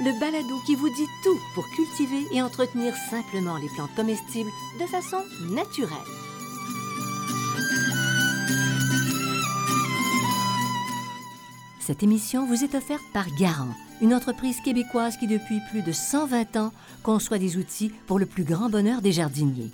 le 0.00 0.18
balado 0.20 0.60
qui 0.64 0.76
vous 0.76 0.88
dit 0.88 1.08
tout 1.24 1.38
pour 1.54 1.68
cultiver 1.70 2.26
et 2.32 2.40
entretenir 2.40 2.94
simplement 3.10 3.56
les 3.56 3.68
plantes 3.68 3.94
comestibles 3.96 4.50
de 4.80 4.86
façon 4.86 5.18
naturelle. 5.50 5.98
Cette 11.80 12.02
émission 12.02 12.46
vous 12.46 12.62
est 12.62 12.74
offerte 12.74 13.02
par 13.12 13.26
Garant, 13.40 13.74
une 14.00 14.14
entreprise 14.14 14.60
québécoise 14.60 15.16
qui 15.16 15.26
depuis 15.26 15.60
plus 15.70 15.82
de 15.82 15.90
120 15.90 16.56
ans 16.56 16.72
conçoit 17.02 17.38
des 17.38 17.56
outils 17.56 17.90
pour 18.06 18.18
le 18.18 18.26
plus 18.26 18.44
grand 18.44 18.68
bonheur 18.68 19.00
des 19.00 19.12
jardiniers. 19.12 19.70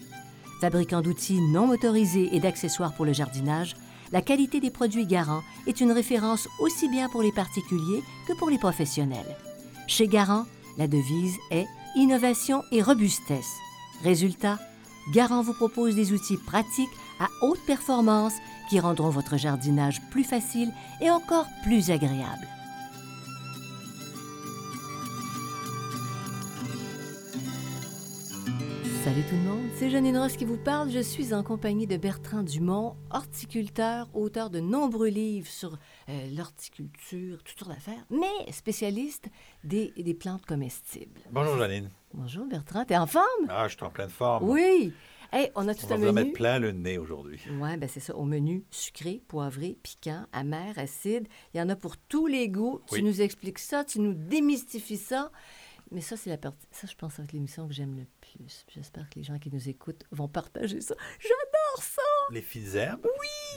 Fabricant 0.61 1.02
d'outils 1.02 1.41
non 1.41 1.66
motorisés 1.66 2.34
et 2.34 2.41
d'accessoires 2.41 2.95
pour 2.95 3.05
le 3.05 3.12
jardinage, 3.12 3.75
la 4.12 4.22
qualité 4.22 4.61
des 4.61 4.70
produits 4.70 5.06
Garant 5.06 5.42
est 5.66 5.80
une 5.80 5.92
référence 5.92 6.48
aussi 6.61 6.88
bien 6.88 7.09
pour 7.09 7.22
les 7.22 7.33
particuliers 7.33 8.02
que 8.27 8.33
pour 8.34 8.48
les 8.48 8.59
professionnels. 8.59 9.36
Chez 9.87 10.09
Garant, 10.09 10.47
la 10.79 10.88
devise 10.88 11.37
est 11.51 11.66
innovation 11.95 12.62
et 12.73 12.83
robustesse. 12.83 13.52
Résultat, 14.03 14.58
Garant 15.12 15.42
vous 15.42 15.53
propose 15.53 15.95
des 15.95 16.12
outils 16.12 16.39
pratiques 16.39 16.89
à 17.20 17.28
haute 17.42 17.61
performance 17.67 18.34
qui 18.70 18.81
rendront 18.81 19.11
votre 19.11 19.36
jardinage 19.36 20.00
plus 20.11 20.25
facile 20.25 20.73
et 21.03 21.11
encore 21.11 21.47
plus 21.64 21.91
agréable. 21.91 22.48
Salut 29.05 29.23
tout 29.28 29.36
le 29.36 29.42
monde, 29.42 29.69
c'est 29.77 29.91
Janine 29.91 30.17
Ross 30.17 30.34
qui 30.34 30.47
vous 30.47 30.56
parle. 30.56 30.91
Je 30.91 31.01
suis 31.01 31.34
en 31.34 31.42
compagnie 31.42 31.86
de 31.86 31.98
Bertrand 31.98 32.42
Dumont, 32.42 32.97
horticulteur, 33.11 34.08
auteur 34.14 34.48
de 34.48 34.61
nombreux 34.61 35.08
livres 35.08 35.47
sur 35.47 35.77
euh, 36.08 36.27
l'horticulture, 36.34 37.42
toutes 37.45 37.58
sortes 37.58 37.70
d'affaires, 37.70 38.06
mais 38.08 38.51
spécialiste 38.51 39.27
des, 39.65 39.93
des 39.97 40.15
plantes 40.15 40.47
comestibles. 40.47 41.20
Bonjour 41.31 41.59
Janine. 41.59 41.91
Bonjour 42.12 42.47
Bertrand, 42.47 42.84
t'es 42.84 42.97
en 42.97 43.07
forme? 43.07 43.27
Ah, 43.48 43.67
je 43.69 43.75
suis 43.77 43.84
en 43.84 43.91
pleine 43.91 44.11
forme. 44.11 44.48
Oui! 44.48 44.93
Hey, 45.33 45.51
on 45.57 45.67
a 45.67 45.73
On 45.73 45.75
tout 45.75 45.87
va 45.89 45.97
un 45.97 45.98
en 45.98 46.01
menu. 46.12 46.12
mettre 46.12 46.33
plein 46.34 46.59
le 46.61 46.70
nez 46.70 46.97
aujourd'hui. 46.97 47.41
Oui, 47.51 47.77
ben 47.77 47.89
c'est 47.89 47.98
ça. 47.98 48.15
Au 48.15 48.25
menu 48.25 48.65
sucré, 48.70 49.20
poivré, 49.27 49.77
piquant, 49.83 50.27
amer, 50.33 50.79
acide. 50.79 51.27
Il 51.53 51.59
y 51.59 51.61
en 51.61 51.69
a 51.70 51.75
pour 51.75 51.97
tous 51.97 52.29
les 52.29 52.48
goûts. 52.48 52.81
Tu 52.87 52.97
Oui. 52.97 53.03
nous 53.03 53.20
expliques 53.20 53.59
ça, 53.59 53.85
tu 53.85 53.98
nous 53.98 54.15
démystifies 54.15 54.97
ça. 54.97 55.33
Mais 55.91 56.01
ça, 56.01 56.17
c'est 56.17 56.31
la 56.31 56.39
partie. 56.39 56.67
Ça, 56.70 56.87
je 56.87 56.95
pense, 56.95 57.17
va 57.19 57.25
être 57.25 57.33
l'émission 57.33 57.67
que 57.67 57.75
j'aime 57.75 57.97
le 57.97 58.07
plus. 58.20 58.65
J'espère 58.69 59.09
que 59.11 59.17
les 59.17 59.25
gens 59.25 59.39
qui 59.39 59.51
nous 59.53 59.69
écoutent 59.69 60.05
vont 60.12 60.29
partager 60.29 60.81
ça. 60.81 60.95
J'adore 61.19 61.83
ça! 61.83 62.03
Les 62.31 62.41
fines 62.42 62.77
herbes, 62.77 63.07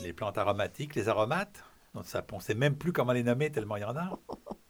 les 0.01 0.13
plantes 0.13 0.37
aromatiques, 0.39 0.95
les 0.95 1.09
aromates. 1.09 1.63
On 1.93 1.99
ne 2.01 2.41
sait 2.41 2.55
même 2.55 2.75
plus 2.75 2.91
comment 2.91 3.13
les 3.13 3.23
nommer 3.23 3.51
tellement 3.51 3.75
il 3.77 3.81
y 3.81 3.85
en 3.85 3.95
a. 3.95 4.19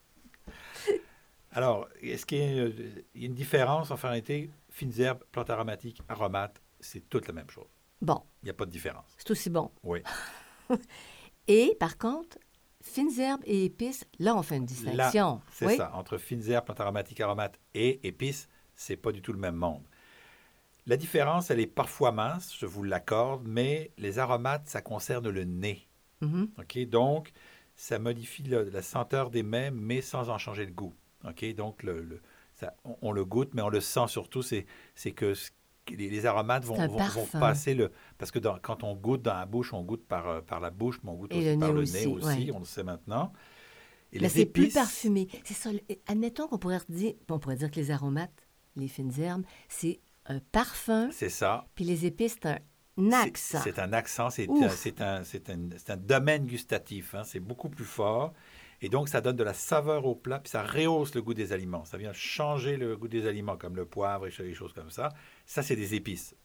Alors, 1.58 1.88
est-ce 2.04 2.24
qu'il 2.28 2.38
y 2.38 2.60
a 2.60 3.26
une 3.26 3.34
différence 3.34 3.90
en 3.90 3.96
réalité 3.96 4.52
Fines 4.70 4.94
herbes, 5.00 5.24
plantes 5.32 5.50
aromatiques, 5.50 6.00
aromates, 6.08 6.62
c'est 6.80 7.10
toute 7.10 7.28
la 7.28 7.34
même 7.34 7.50
chose. 7.50 7.66
Bon, 8.00 8.22
Il 8.44 8.46
n'y 8.46 8.50
a 8.52 8.54
pas 8.54 8.68
de 8.68 8.70
différence. 8.70 9.10
c'est 9.18 9.32
aussi 9.32 9.50
bon. 9.50 9.72
Oui. 9.82 10.04
Et 11.48 11.76
par 11.80 11.98
contre, 11.98 12.38
fines 12.82 13.20
herbes 13.20 13.42
et 13.46 13.66
épices, 13.66 14.06
là, 14.20 14.36
on 14.36 14.44
fait 14.44 14.58
une 14.58 14.66
distinction. 14.66 15.42
c'est 15.52 15.66
oui? 15.66 15.78
ça. 15.78 15.92
Entre 15.96 16.20
fines 16.20 16.48
herbes, 16.48 16.66
plantes 16.66 16.80
aromatiques, 16.82 17.22
aromates 17.22 17.60
et 17.74 18.06
épices, 18.08 18.48
c'est 18.76 18.98
pas 18.98 19.12
du 19.12 19.24
tout 19.24 19.34
le 19.34 19.40
même 19.40 19.56
monde. 19.56 19.84
La 20.86 20.96
différence, 20.96 21.50
elle 21.50 21.60
est 21.60 21.66
parfois 21.66 22.12
mince, 22.12 22.56
je 22.56 22.68
vous 22.68 22.84
l'accorde, 22.84 23.48
mais 23.48 23.90
les 23.98 24.20
aromates, 24.20 24.68
ça 24.68 24.82
concerne 24.84 25.28
le 25.28 25.44
nez. 25.44 25.88
Mhm. 26.22 26.52
OK? 26.60 26.78
Donc, 26.88 27.32
ça 27.76 27.98
modifie 27.98 28.44
le- 28.44 28.70
la 28.70 28.84
senteur 28.84 29.32
des 29.32 29.42
mets, 29.44 29.72
mais 29.72 30.02
sans 30.02 30.30
en 30.30 30.38
changer 30.38 30.66
le 30.68 30.72
goût. 30.72 30.94
OK? 31.30 31.54
Donc, 31.56 31.84
le, 31.84 32.02
le- 32.02 32.22
ça- 32.54 32.74
on, 32.84 32.98
on 33.02 33.12
le 33.12 33.26
goûte, 33.26 33.54
mais 33.54 33.62
on 33.62 33.70
le 33.70 33.82
sent 33.82 34.08
surtout. 34.08 34.42
C'est 34.42 34.66
c'est 34.96 35.12
que 35.12 35.34
les, 35.90 36.10
les 36.10 36.26
aromates 36.26 36.66
vont, 36.66 36.76
passer 37.40 37.74
le. 37.74 37.92
Parce 38.18 38.32
que 38.32 38.40
dans- 38.40 38.60
quand 38.60 38.84
on 38.84 38.96
goûte 38.96 39.22
dans 39.22 39.34
la 39.34 39.46
bouche, 39.46 39.74
on 39.74 39.84
goûte 39.84 40.06
par, 40.06 40.28
euh, 40.28 40.42
par 40.42 40.60
la 40.60 40.70
bouche, 40.70 41.00
mais 41.04 41.12
on 41.12 41.16
goûte 41.16 41.34
aussi 41.34 41.54
le 41.54 41.60
par 41.60 41.72
le 41.72 41.84
nez 41.84 42.06
aussi, 42.08 42.26
ouais. 42.26 42.52
on 42.52 42.60
le 42.60 42.66
sait 42.66 42.84
maintenant. 42.84 43.32
Et 44.12 44.20
les 44.20 44.30
c'est 44.30 44.46
plus 44.46 44.64
épices, 44.64 44.74
parfumé. 44.76 45.28
C'est 45.44 45.54
ça. 45.54 45.70
Admettons 46.08 46.48
qu'on 46.48 46.58
pourrait 46.58 46.80
dire, 46.90 47.14
on 47.30 47.40
pourrait 47.40 47.58
dire 47.58 47.70
que 47.70 47.76
les 47.80 47.92
aromates, 47.92 48.48
les 48.76 48.88
fines 48.88 49.12
herbes, 49.20 49.44
c'est 49.68 50.00
un 50.26 50.40
parfum, 50.40 51.10
c'est 51.12 51.30
ça. 51.30 51.66
puis 51.76 51.84
les 51.86 52.06
épices, 52.06 52.38
c'est 52.42 52.48
un 52.98 53.12
accent. 53.12 53.60
C'est 53.64 53.80
un 53.80 53.94
accent, 53.94 54.30
c'est 54.30 54.48
Ouf. 54.48 54.64
un, 54.64 54.70
c'est 54.70 55.02
un, 55.02 55.24
c'est 55.24 55.50
un- 55.50 55.70
c'est 55.78 55.90
un 55.92 55.98
domaine 55.98 56.46
gustatif. 56.48 57.16
hein, 57.16 57.24
c'est 57.24 57.40
beaucoup 57.40 57.70
plus 57.70 57.86
fort. 57.86 58.34
Et 58.82 58.90
donc, 58.90 59.10
ça 59.10 59.22
donne 59.22 59.36
de 59.36 59.44
la 59.44 59.54
saveur 59.56 60.06
au 60.06 60.14
plat, 60.14 60.40
puis 60.40 60.52
ça 60.52 60.64
rehausse 60.64 61.16
le 61.16 61.22
goût 61.22 61.34
des 61.34 61.52
aliments. 61.52 61.84
Ça 61.86 61.98
vient 61.98 62.14
changer 62.14 62.78
le 62.78 62.96
goût 62.96 63.08
des 63.08 63.26
aliments, 63.26 63.58
comme 63.58 63.76
le 63.76 63.86
poivre 63.86 64.28
et 64.28 64.44
des 64.44 64.54
choses 64.54 64.74
comme 64.74 64.92
ça. 64.92 65.14
Ça, 65.46 65.64
c'est 65.64 65.76
des 65.76 65.96
épices. 65.96 66.36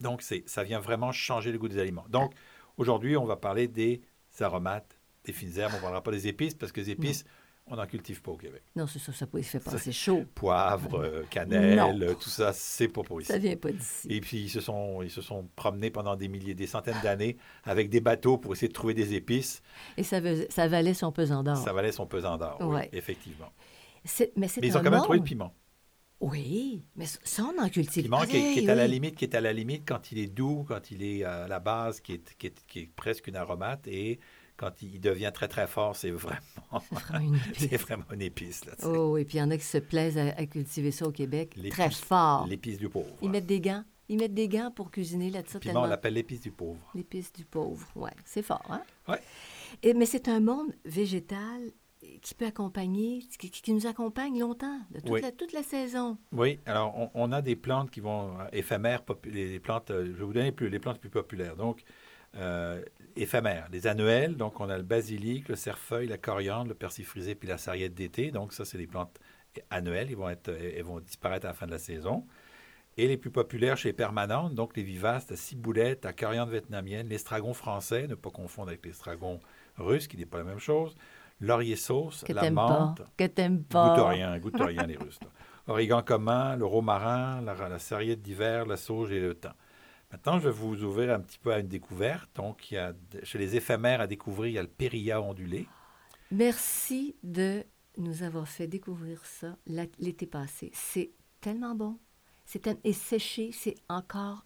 Donc, 0.00 0.22
ça 0.22 0.62
vient 0.62 0.78
vraiment 0.78 1.10
changer 1.10 1.50
le 1.50 1.58
goût 1.58 1.68
des 1.68 1.78
aliments. 1.78 2.04
Donc, 2.10 2.34
aujourd'hui, 2.76 3.16
on 3.16 3.24
va 3.24 3.36
parler 3.36 3.66
des 3.66 4.02
aromates, 4.40 4.98
des 5.24 5.32
fines 5.32 5.58
herbes. 5.58 5.72
On 5.72 5.76
ne 5.78 5.82
parlera 5.82 6.02
pas 6.02 6.12
des 6.12 6.28
épices, 6.28 6.54
parce 6.54 6.70
que 6.70 6.80
les 6.80 6.90
épices, 6.90 7.24
on 7.70 7.76
n'en 7.76 7.86
cultive 7.86 8.20
pas 8.22 8.30
au 8.32 8.36
Québec. 8.36 8.62
Non, 8.76 8.86
c'est 8.86 8.98
ça, 8.98 9.12
ça 9.12 9.26
peut 9.26 9.40
fait 9.42 9.60
passer 9.60 9.92
chaud. 9.92 10.24
Poivre, 10.34 10.98
euh, 11.00 11.24
cannelle, 11.30 11.76
Non. 11.76 12.14
tout 12.14 12.28
ça, 12.30 12.52
c'est 12.52 12.88
pas 12.88 13.02
pour 13.02 13.20
ici. 13.20 13.30
Ça 13.32 13.38
vient 13.38 13.56
pas 13.56 13.70
d'ici. 13.72 14.08
Et 14.10 14.20
puis, 14.20 14.38
ils 14.44 14.48
se 14.50 14.60
sont, 14.60 15.02
ils 15.02 15.10
se 15.10 15.20
sont 15.22 15.48
promenés 15.56 15.90
pendant 15.90 16.16
des 16.16 16.28
milliers, 16.28 16.54
des 16.54 16.66
centaines 16.66 17.00
d'années 17.02 17.36
avec 17.64 17.90
des 17.90 18.00
bateaux 18.00 18.38
pour 18.38 18.52
essayer 18.52 18.68
de 18.68 18.72
trouver 18.72 18.94
des 18.94 19.14
épices. 19.14 19.62
Et 19.96 20.02
ça, 20.02 20.20
ça 20.48 20.68
valait 20.68 20.94
son 20.94 21.12
pesant 21.12 21.42
d'or. 21.42 21.56
Ça 21.56 21.72
valait 21.72 21.92
son 21.92 22.06
pesant 22.06 22.36
d'or, 22.38 22.56
oui, 22.60 22.66
Ouais. 22.74 22.88
effectivement. 22.92 23.52
C'est- 24.04 24.32
Mais 24.36 24.48
c'est 24.48 24.60
Mais 24.60 24.68
ils 24.68 24.76
ont 24.78 24.82
quand 24.82 24.90
même 24.90 25.00
trouvé 25.02 25.18
le 25.18 25.24
piment. 25.24 25.52
Oui, 26.20 26.82
mais 26.96 27.04
ça, 27.06 27.44
on 27.44 27.62
en 27.62 27.68
cultive. 27.68 28.02
Piment 28.02 28.22
qui 28.22 28.36
est, 28.38 28.52
qui 28.54 28.58
est 28.58 28.66
pareil, 28.66 28.70
à 28.70 28.74
la 28.74 28.84
oui. 28.86 28.90
limite, 28.90 29.14
qui 29.14 29.24
est 29.24 29.34
à 29.36 29.40
la 29.40 29.52
limite 29.52 29.84
quand 29.86 30.10
il 30.10 30.18
est 30.18 30.26
doux, 30.26 30.64
quand 30.66 30.90
il 30.90 31.04
est 31.04 31.22
à 31.22 31.46
la 31.46 31.60
base, 31.60 32.00
qui 32.00 32.14
est, 32.14 32.36
qui 32.36 32.48
est, 32.48 32.66
qui 32.66 32.78
est 32.80 32.90
presque 32.96 33.28
une 33.28 33.36
aromate, 33.36 33.86
et 33.86 34.18
quand 34.58 34.82
il 34.82 35.00
devient 35.00 35.30
très 35.32 35.48
très 35.48 35.66
fort, 35.66 35.96
c'est 35.96 36.10
vraiment, 36.10 36.36
épice. 37.48 37.68
c'est 37.70 37.76
vraiment 37.78 38.04
une 38.12 38.20
épice. 38.22 38.64
Là. 38.66 38.72
Oh, 38.84 39.16
et 39.16 39.24
puis 39.24 39.38
il 39.38 39.40
y 39.40 39.42
en 39.42 39.50
a 39.50 39.56
qui 39.56 39.64
se 39.64 39.78
plaisent 39.78 40.18
à, 40.18 40.26
à 40.36 40.44
cultiver 40.46 40.90
ça 40.90 41.06
au 41.06 41.12
Québec. 41.12 41.56
Très 41.70 41.90
fort. 41.90 42.46
L'épice 42.46 42.76
du 42.78 42.90
pauvre. 42.90 43.08
Ils 43.22 43.30
mettent 43.30 43.46
des 43.46 43.60
gants. 43.60 43.84
Ils 44.10 44.18
mettent 44.18 44.34
des 44.34 44.48
gants 44.48 44.70
pour 44.70 44.90
cuisiner 44.90 45.30
là-dessus. 45.30 45.60
Tellement- 45.60 45.82
on 45.82 45.86
l'appelle 45.86 46.14
l'épice 46.14 46.40
du 46.42 46.50
pauvre. 46.50 46.78
L'épice 46.94 47.32
du 47.32 47.44
pauvre, 47.44 47.86
oui. 47.94 48.10
C'est 48.24 48.42
fort, 48.42 48.62
hein? 48.70 48.82
Et, 49.82 49.94
mais 49.94 50.06
c'est 50.06 50.28
un 50.28 50.40
monde 50.40 50.72
végétal 50.84 51.60
qui 52.22 52.34
peut 52.34 52.46
accompagner, 52.46 53.20
qui, 53.38 53.50
qui 53.50 53.72
nous 53.72 53.86
accompagne 53.86 54.38
longtemps, 54.40 54.80
de 54.92 55.00
toute, 55.00 55.10
Oui. 55.10 55.20
la, 55.20 55.30
toute 55.32 55.52
la 55.52 55.62
saison. 55.62 56.16
Oui, 56.32 56.58
alors 56.64 56.94
on, 56.96 57.10
on 57.14 57.32
a 57.32 57.42
des 57.42 57.54
plantes 57.56 57.90
qui 57.90 58.00
vont 58.00 58.38
euh, 58.40 58.44
éphémères, 58.52 59.02
les, 59.24 59.58
plantes, 59.60 59.90
euh, 59.90 60.06
je 60.06 60.12
vais 60.12 60.24
vous 60.24 60.32
donner 60.32 60.52
plus, 60.52 60.68
les 60.68 60.78
plantes 60.78 61.00
plus 61.00 61.10
populaires. 61.10 61.56
Donc, 61.56 61.82
euh, 62.36 62.82
éphémères, 63.16 63.68
les 63.72 63.86
annuelles, 63.86 64.36
donc 64.36 64.60
on 64.60 64.68
a 64.68 64.76
le 64.76 64.82
basilic, 64.84 65.48
le 65.48 65.56
cerfeuil, 65.56 66.06
la 66.06 66.18
coriandre, 66.18 66.68
le 66.68 66.74
persil 66.74 67.04
frisé, 67.04 67.34
puis 67.34 67.48
la 67.48 67.58
sarriette 67.58 67.94
d'été. 67.94 68.30
Donc, 68.30 68.52
ça, 68.52 68.64
c'est 68.64 68.78
des 68.78 68.86
plantes 68.86 69.18
annuelles, 69.70 70.08
ils 70.10 70.16
vont, 70.16 70.28
être, 70.28 70.48
euh, 70.48 70.72
elles 70.76 70.84
vont 70.84 71.00
disparaître 71.00 71.46
à 71.46 71.50
la 71.50 71.54
fin 71.54 71.66
de 71.66 71.72
la 71.72 71.78
saison. 71.78 72.26
Et 72.96 73.06
les 73.06 73.16
plus 73.16 73.30
populaires 73.30 73.76
chez 73.76 73.90
les 73.90 73.92
permanentes, 73.92 74.54
donc 74.54 74.76
les 74.76 74.82
vivaces, 74.82 75.30
la 75.30 75.36
ciboulette, 75.36 76.04
la 76.04 76.12
coriandre 76.12 76.50
vietnamienne, 76.50 77.08
l'estragon 77.08 77.54
français, 77.54 78.06
ne 78.08 78.14
pas 78.16 78.30
confondre 78.30 78.68
avec 78.68 78.84
l'estragon 78.84 79.40
russe, 79.76 80.08
qui 80.08 80.16
n'est 80.16 80.26
pas 80.26 80.38
la 80.38 80.44
même 80.44 80.58
chose, 80.58 80.96
laurier 81.40 81.76
sauce, 81.76 82.24
Que 82.24 82.32
la 82.32 82.42
pas. 82.42 82.50
menthe, 82.50 83.02
Que 83.16 83.24
t'aimes 83.26 83.62
pas. 83.62 83.94
Goûte 83.96 84.06
rien, 84.08 84.38
goûte 84.40 84.60
rien 84.60 84.84
les 84.86 84.96
Russes. 84.96 85.20
là. 85.22 85.28
Origan 85.68 86.02
commun, 86.02 86.56
le 86.56 86.64
romarin, 86.64 87.40
la, 87.42 87.54
la 87.68 87.78
sarriette 87.78 88.20
d'hiver, 88.22 88.66
la 88.66 88.76
sauge 88.76 89.12
et 89.12 89.20
le 89.20 89.34
thym. 89.34 89.52
Maintenant, 90.10 90.38
je 90.38 90.48
vais 90.48 90.54
vous 90.54 90.82
ouvrir 90.84 91.12
un 91.14 91.20
petit 91.20 91.38
peu 91.38 91.52
à 91.52 91.58
une 91.58 91.68
découverte. 91.68 92.30
Donc, 92.34 92.70
il 92.70 92.74
y 92.74 92.78
a, 92.78 92.94
chez 93.24 93.38
les 93.38 93.56
éphémères 93.56 94.00
à 94.00 94.06
découvrir, 94.06 94.48
il 94.50 94.54
y 94.54 94.58
a 94.58 94.62
le 94.62 94.68
périlla 94.68 95.20
ondulé. 95.20 95.66
Merci 96.30 97.16
de 97.22 97.64
nous 97.96 98.22
avoir 98.22 98.46
fait 98.48 98.66
découvrir 98.66 99.24
ça 99.24 99.56
l'été 99.98 100.26
passé. 100.26 100.70
C'est 100.72 101.10
tellement 101.40 101.74
bon. 101.74 101.98
C'est 102.44 102.60
tel- 102.60 102.78
Et 102.84 102.92
séché, 102.92 103.50
c'est 103.52 103.74
encore... 103.88 104.44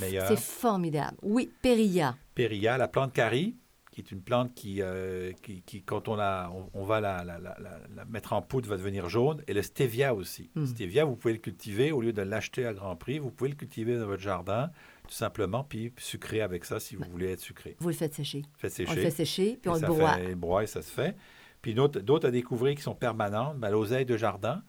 Meilleur. 0.00 0.26
C'est 0.28 0.38
formidable. 0.38 1.16
Oui, 1.22 1.50
Périlla. 1.60 2.16
Périlla, 2.34 2.78
la 2.78 2.88
plante 2.88 3.12
carie, 3.12 3.54
qui 3.90 4.00
est 4.00 4.10
une 4.12 4.22
plante 4.22 4.54
qui, 4.54 4.80
euh, 4.80 5.32
qui, 5.42 5.60
qui, 5.62 5.82
quand 5.82 6.08
on, 6.08 6.16
la, 6.16 6.50
on, 6.54 6.70
on 6.72 6.84
va 6.84 7.00
la, 7.02 7.22
la- 7.22 7.38
la- 7.38 7.56
la- 7.60 7.80
la 7.94 8.04
mettre 8.06 8.32
en 8.32 8.40
poudre, 8.40 8.68
va 8.70 8.78
devenir 8.78 9.10
jaune. 9.10 9.42
Et 9.46 9.52
le 9.52 9.60
stevia 9.60 10.14
aussi. 10.14 10.50
Mm. 10.54 10.64
Stevia, 10.66 11.04
vous 11.04 11.16
pouvez 11.16 11.34
le 11.34 11.40
cultiver, 11.40 11.92
au 11.92 12.00
lieu 12.00 12.14
de 12.14 12.22
l'acheter 12.22 12.64
à 12.66 12.72
grand 12.72 12.96
prix, 12.96 13.18
vous 13.18 13.30
pouvez 13.30 13.50
le 13.50 13.56
cultiver 13.56 13.98
dans 13.98 14.06
votre 14.06 14.22
jardin. 14.22 14.70
Tout 15.08 15.14
simplement, 15.14 15.64
puis 15.64 15.92
sucré 15.98 16.40
avec 16.40 16.64
ça 16.64 16.78
si 16.78 16.94
vous 16.94 17.04
voulez 17.10 17.32
être 17.32 17.40
sucré. 17.40 17.76
Vous 17.80 17.88
le 17.88 17.94
faites 17.94 18.14
sécher. 18.14 18.42
Faites 18.58 18.72
sécher. 18.72 18.90
On 18.92 18.94
le 18.94 19.00
fait 19.02 19.10
sécher, 19.10 19.58
puis 19.60 19.70
on 19.70 19.74
le 19.74 19.80
broie. 19.86 20.14
Fait, 20.14 20.34
broie 20.34 20.62
et 20.62 20.66
ça 20.66 20.82
se 20.82 20.90
fait. 20.90 21.16
Puis 21.62 21.74
d'autres 21.74 22.28
à 22.28 22.30
découvrir 22.30 22.74
qui 22.76 22.82
sont 22.82 22.94
permanentes, 22.94 23.58
ben, 23.58 23.70
l'oseille 23.70 24.04
de 24.06 24.16
jardin. 24.16 24.62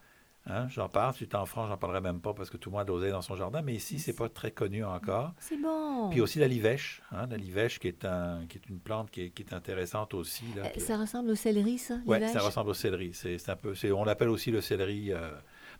Hein, 0.47 0.67
j'en 0.69 0.89
parle. 0.89 1.13
Si 1.13 1.27
tu 1.27 1.31
es 1.31 1.35
en 1.35 1.45
France, 1.45 1.67
j'en 1.69 1.77
parlerai 1.77 2.01
même 2.01 2.21
pas 2.21 2.33
parce 2.33 2.49
que 2.49 2.57
tout 2.57 2.69
le 2.69 2.73
monde 2.73 2.81
a 2.81 2.85
de 2.85 2.89
l'oseille 2.91 3.11
dans 3.11 3.21
son 3.21 3.35
jardin. 3.35 3.61
Mais 3.61 3.75
ici, 3.75 3.99
c'est 3.99 4.15
pas 4.15 4.29
très 4.29 4.49
connu 4.49 4.83
encore. 4.83 5.33
C'est 5.37 5.57
bon. 5.61 6.09
Puis 6.09 6.21
aussi 6.21 6.39
la 6.39 6.47
livèche. 6.47 7.03
Hein, 7.11 7.27
la 7.29 7.37
livèche 7.37 7.77
qui 7.77 7.87
est, 7.89 8.03
un, 8.05 8.45
qui 8.47 8.57
est 8.57 8.67
une 8.69 8.79
plante 8.79 9.11
qui 9.11 9.23
est, 9.23 9.29
qui 9.29 9.43
est 9.43 9.53
intéressante 9.53 10.13
aussi. 10.15 10.45
Là, 10.55 10.63
Euh, 10.65 10.79
ça 10.79 10.97
ressemble 10.97 11.29
au 11.29 11.35
céleri, 11.35 11.77
ça, 11.77 11.97
l'ivèche? 11.97 12.31
ça 12.31 12.39
ressemble 12.39 12.69
au 12.71 12.73
céleri. 12.73 13.11
C'est 13.13 13.37
c'est 13.37 13.51
un 13.51 13.55
peu, 13.57 13.73
on 13.93 14.03
l'appelle 14.05 14.29
aussi 14.29 14.49
le 14.49 14.61
céleri. 14.61 15.11
euh, 15.11 15.29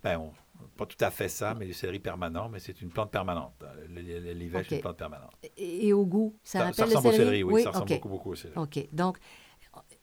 ben, 0.03 0.17
on- 0.19 0.33
pas 0.75 0.85
tout 0.85 0.97
à 1.03 1.09
fait 1.11 1.29
ça, 1.29 1.53
mais 1.55 1.65
le 1.65 1.73
céleri 1.73 1.99
permanent, 1.99 2.49
mais 2.49 2.59
c'est 2.59 2.81
une 2.81 2.89
plante 2.89 3.11
permanente. 3.11 3.53
Euh, 3.63 3.87
le- 3.87 4.01
le- 4.19 4.33
L'ivèche 4.33 4.65
Ok. 4.67 4.71
est 4.73 4.75
une 4.75 4.81
plante 4.81 4.97
permanente. 4.97 5.31
Et, 5.57 5.87
et 5.87 5.93
au 5.93 6.05
goût, 6.05 6.37
ça, 6.43 6.59
Ça, 6.59 6.65
rappelle 6.65 6.75
ça 6.75 6.81
le 6.83 6.87
ressemble 6.89 7.07
au 7.07 7.11
céleri? 7.11 7.29
céleri, 7.37 7.43
oui, 7.43 7.63
ça 7.63 7.69
ressemble 7.71 7.89
beaucoup, 7.89 8.09
beaucoup 8.09 8.31
au 8.31 8.35
céleri. 8.35 8.59
OK. 8.59 8.87
Donc, 8.93 9.17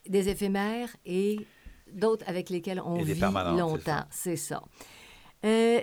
des 0.09 0.29
éphémères 0.31 0.97
et 1.05 1.47
d'autres 1.93 2.25
avec 2.29 2.49
lesquels 2.51 2.81
on 2.81 2.97
Et 2.97 3.05
vit 3.05 3.15
c'est 3.21 3.31
longtemps. 3.31 3.79
ça. 3.85 4.09
C'est 4.11 4.37
ça. 4.37 4.63
Euh, 5.45 5.81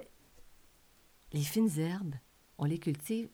les 1.33 1.42
fines 1.42 1.69
herbes, 1.80 2.16
on 2.57 2.66
les 2.66 2.80
cultive 2.80 3.30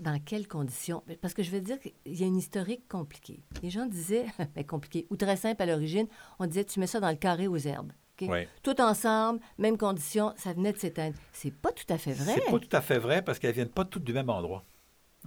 dans 0.00 0.18
quelles 0.22 0.46
conditions? 0.48 1.02
Parce 1.20 1.34
que 1.34 1.42
je 1.42 1.50
veux 1.50 1.60
dire 1.60 1.78
qu'il 1.80 1.92
y 2.06 2.22
a 2.22 2.26
une 2.26 2.36
historique 2.36 2.86
compliquée. 2.88 3.42
Les 3.62 3.70
gens 3.70 3.86
disaient, 3.86 4.26
mais 4.56 4.64
compliqué, 4.64 5.06
ou 5.10 5.16
très 5.16 5.36
simple 5.36 5.62
à 5.62 5.66
l'origine, 5.66 6.06
on 6.38 6.46
disait 6.46 6.64
tu 6.64 6.80
mets 6.80 6.86
ça 6.86 7.00
dans 7.00 7.10
le 7.10 7.16
carré 7.16 7.46
aux 7.48 7.56
herbes. 7.56 7.92
OK? 8.20 8.28
Ouais. 8.28 8.48
Tout 8.62 8.80
ensemble, 8.80 9.40
même 9.58 9.76
condition, 9.76 10.32
ça 10.36 10.52
venait 10.52 10.72
de 10.72 10.78
s'éteindre. 10.78 11.16
C'est 11.32 11.54
pas 11.54 11.72
tout 11.72 11.84
à 11.88 11.98
fait 11.98 12.12
vrai. 12.12 12.34
C'est 12.34 12.50
pas 12.50 12.58
tout 12.58 12.76
à 12.76 12.80
fait 12.80 12.98
vrai 12.98 13.22
parce 13.22 13.38
qu'elles 13.38 13.54
viennent 13.54 13.68
pas 13.68 13.84
toutes 13.84 14.04
du 14.04 14.12
même 14.12 14.30
endroit. 14.30 14.64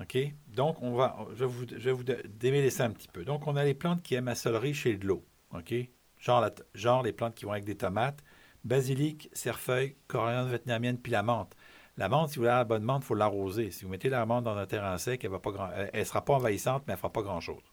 OK? 0.01 0.17
Donc, 0.47 0.81
on 0.81 0.93
va, 0.93 1.17
je 1.33 1.39
vais 1.39 1.45
vous, 1.45 1.65
je 1.69 1.75
vais 1.75 1.91
vous 1.91 2.03
dé- 2.03 2.21
démêler 2.27 2.69
ça 2.69 2.85
un 2.85 2.91
petit 2.91 3.07
peu. 3.07 3.23
Donc, 3.25 3.47
on 3.47 3.55
a 3.55 3.63
les 3.63 3.73
plantes 3.73 4.01
qui 4.01 4.15
aiment 4.15 4.25
la 4.25 4.35
solerie 4.35 4.73
chez 4.73 4.97
de 4.97 5.05
l'eau. 5.05 5.23
OK? 5.53 5.73
Genre, 6.17 6.41
la- 6.41 6.53
genre 6.73 7.03
les 7.03 7.13
plantes 7.13 7.35
qui 7.35 7.45
vont 7.45 7.51
avec 7.51 7.65
des 7.65 7.75
tomates, 7.75 8.23
basilic, 8.63 9.29
cerfeuil, 9.33 9.95
coriandre 10.07 10.49
vietnamienne, 10.49 10.97
puis 10.97 11.11
la 11.11 11.23
menthe. 11.23 11.55
La 11.97 12.07
menthe, 12.07 12.29
si 12.29 12.35
vous 12.35 12.41
voulez 12.41 12.49
avoir 12.49 12.59
la 12.61 12.65
bonne 12.65 12.83
menthe, 12.83 13.03
il 13.03 13.07
faut 13.07 13.15
l'arroser. 13.15 13.71
Si 13.71 13.83
vous 13.83 13.91
mettez 13.91 14.09
la 14.09 14.25
menthe 14.25 14.45
dans 14.45 14.55
un 14.55 14.65
terrain 14.65 14.97
sec, 14.97 15.23
elle 15.25 15.31
ne 15.31 16.03
sera 16.05 16.23
pas 16.23 16.33
envahissante, 16.33 16.83
mais 16.87 16.93
elle 16.93 16.97
ne 16.97 16.99
fera 16.99 17.11
pas 17.11 17.21
grand-chose. 17.21 17.63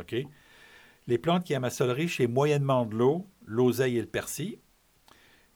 OK? 0.00 0.16
Les 1.08 1.18
plantes 1.18 1.42
qui 1.44 1.52
aiment 1.54 1.62
la 1.62 1.70
solerie 1.70 2.06
chez 2.06 2.26
moyennement 2.28 2.84
de 2.86 2.94
l'eau, 2.94 3.26
l'oseille 3.46 3.96
et 3.98 4.00
le 4.00 4.06
persil. 4.06 4.58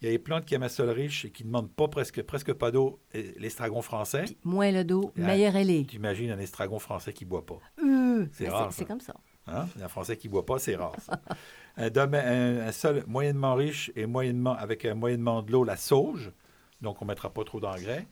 Il 0.01 0.07
y 0.07 0.09
a 0.09 0.11
les 0.11 0.19
plantes 0.19 0.45
qui 0.47 0.55
aiment 0.57 0.63
la 0.63 0.69
solerie 0.69 1.11
chez- 1.11 1.31
qui 1.31 1.45
ne 1.45 1.49
demandent 1.49 1.71
pas 1.73 1.87
presque, 1.87 2.23
presque 2.23 2.53
pas 2.55 2.73
d'eau, 2.73 2.99
et 3.15 3.35
l'estragon 3.39 3.83
français. 3.83 4.25
Puis 4.25 4.37
moins 4.43 4.73
le 4.73 4.83
dos, 4.83 5.13
meilleur 5.15 5.55
elle 5.55 5.71
est. 5.71 5.87
Tu 5.89 5.97
imagines 5.97 6.31
un 6.33 6.39
estragon 6.41 6.81
français 6.81 7.13
qui 7.13 7.25
ne 7.25 7.31
boit 7.31 7.47
pas. 7.47 7.61
Euh, 7.85 8.27
C'est 8.33 8.49
rare, 8.49 8.73
C'est 8.73 8.85
comme 8.85 9.01
ça. 9.01 9.15
Hein? 9.47 9.67
Un 9.81 9.89
Français 9.89 10.17
qui 10.17 10.29
ne 10.29 10.33
boit 10.33 10.47
pas, 10.47 10.59
c'est 10.59 10.75
rare. 10.77 10.95
ça. 11.01 11.21
un, 11.77 11.91
domaine- 11.91 12.27
un- 12.63 12.67
un 12.69 12.73
sol 12.73 13.05
moyennement 13.07 13.55
riche 13.55 13.93
et 13.95 14.07
moyennement, 14.07 14.55
avec 14.55 14.85
un 14.85 14.95
moyennement 14.95 15.43
de 15.43 15.53
l'eau, 15.53 15.65
la 15.65 15.77
sauge. 15.77 16.33
Donc, 16.81 17.03
on 17.03 17.05
ne 17.05 17.09
mettra 17.11 17.31
pas 17.33 17.45
trop 17.45 17.61
d'engrais. 17.61 18.07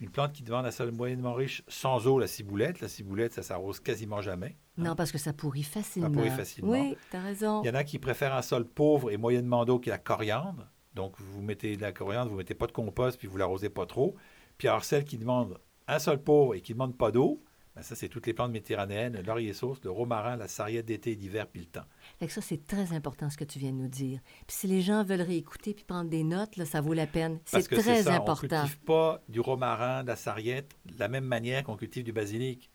Une 0.00 0.08
plante 0.10 0.32
qui 0.32 0.42
demande 0.42 0.64
un 0.64 0.70
sol 0.70 0.92
moyennement 0.92 1.34
riche 1.34 1.62
sans 1.68 2.06
eau, 2.06 2.18
la 2.18 2.26
ciboulette. 2.26 2.80
La 2.80 2.88
ciboulette, 2.88 3.34
ça 3.34 3.42
s'arrose 3.42 3.80
quasiment 3.80 4.22
jamais. 4.22 4.56
Non, 4.78 4.94
parce 4.94 5.12
que 5.12 5.18
ça 5.18 5.34
pourrit 5.34 5.62
facilement. 5.62 6.10
pourrit 6.10 6.30
facilement. 6.30 6.72
Oui, 6.72 6.96
tu 7.10 7.16
as 7.16 7.20
raison. 7.20 7.62
Il 7.62 7.66
y 7.66 7.70
en 7.70 7.74
a 7.74 7.84
qui 7.84 7.98
préfèrent 7.98 8.34
un 8.34 8.42
sol 8.42 8.66
pauvre 8.66 9.10
et 9.10 9.18
moyennement 9.18 9.66
d'eau 9.66 9.78
qui 9.78 9.90
est 9.90 9.92
la 9.92 9.98
coriandre. 9.98 10.66
Donc, 10.94 11.20
vous 11.20 11.42
mettez 11.42 11.76
de 11.76 11.82
la 11.82 11.92
coriandre, 11.92 12.30
vous 12.30 12.36
ne 12.36 12.38
mettez 12.38 12.54
pas 12.54 12.66
de 12.66 12.72
compost, 12.72 13.18
puis 13.18 13.28
vous 13.28 13.36
l'arrosez 13.36 13.68
pas 13.68 13.84
trop. 13.84 14.16
Puis 14.56 14.68
alors, 14.68 14.84
celles 14.84 15.04
qui 15.04 15.18
demandent 15.18 15.58
un 15.86 15.98
sol 15.98 16.22
pauvre 16.22 16.54
et 16.54 16.62
qui 16.62 16.72
ne 16.72 16.76
demandent 16.76 16.96
pas 16.96 17.10
d'eau, 17.10 17.42
ça, 17.82 17.94
c'est 17.94 18.08
toutes 18.08 18.26
les 18.26 18.32
plantes 18.34 18.52
méditerranéennes, 18.52 19.14
le 19.16 19.22
laurier 19.22 19.52
sauce, 19.52 19.78
le 19.84 19.90
romarin, 19.90 20.36
la 20.36 20.48
sarriette 20.48 20.86
d'été 20.86 21.12
et 21.12 21.16
d'hiver, 21.16 21.46
puis 21.46 21.60
le 21.62 21.66
thym. 21.66 21.84
Fait 22.18 22.26
que 22.26 22.32
ça, 22.32 22.40
c'est 22.40 22.66
très 22.66 22.92
important 22.92 23.28
ce 23.30 23.36
que 23.36 23.44
tu 23.44 23.58
viens 23.58 23.72
de 23.72 23.76
nous 23.76 23.88
dire. 23.88 24.20
Puis 24.46 24.56
si 24.56 24.66
les 24.66 24.80
gens 24.82 25.04
veulent 25.04 25.22
réécouter 25.22 25.74
puis 25.74 25.84
prendre 25.84 26.10
des 26.10 26.24
notes, 26.24 26.56
là, 26.56 26.64
ça 26.64 26.80
vaut 26.80 26.94
la 26.94 27.06
peine. 27.06 27.38
C'est 27.44 27.62
très 27.68 28.02
ça, 28.02 28.12
On 28.12 28.14
important. 28.16 28.56
ne 28.56 28.60
cultive 28.62 28.80
pas 28.84 29.22
du 29.28 29.40
romarin, 29.40 30.02
de 30.02 30.08
la 30.08 30.16
sarriette, 30.16 30.70
de 30.86 30.98
la 30.98 31.08
même 31.08 31.24
manière 31.24 31.64
qu'on 31.64 31.76
cultive 31.76 32.04
du 32.04 32.12
basilic. 32.12 32.70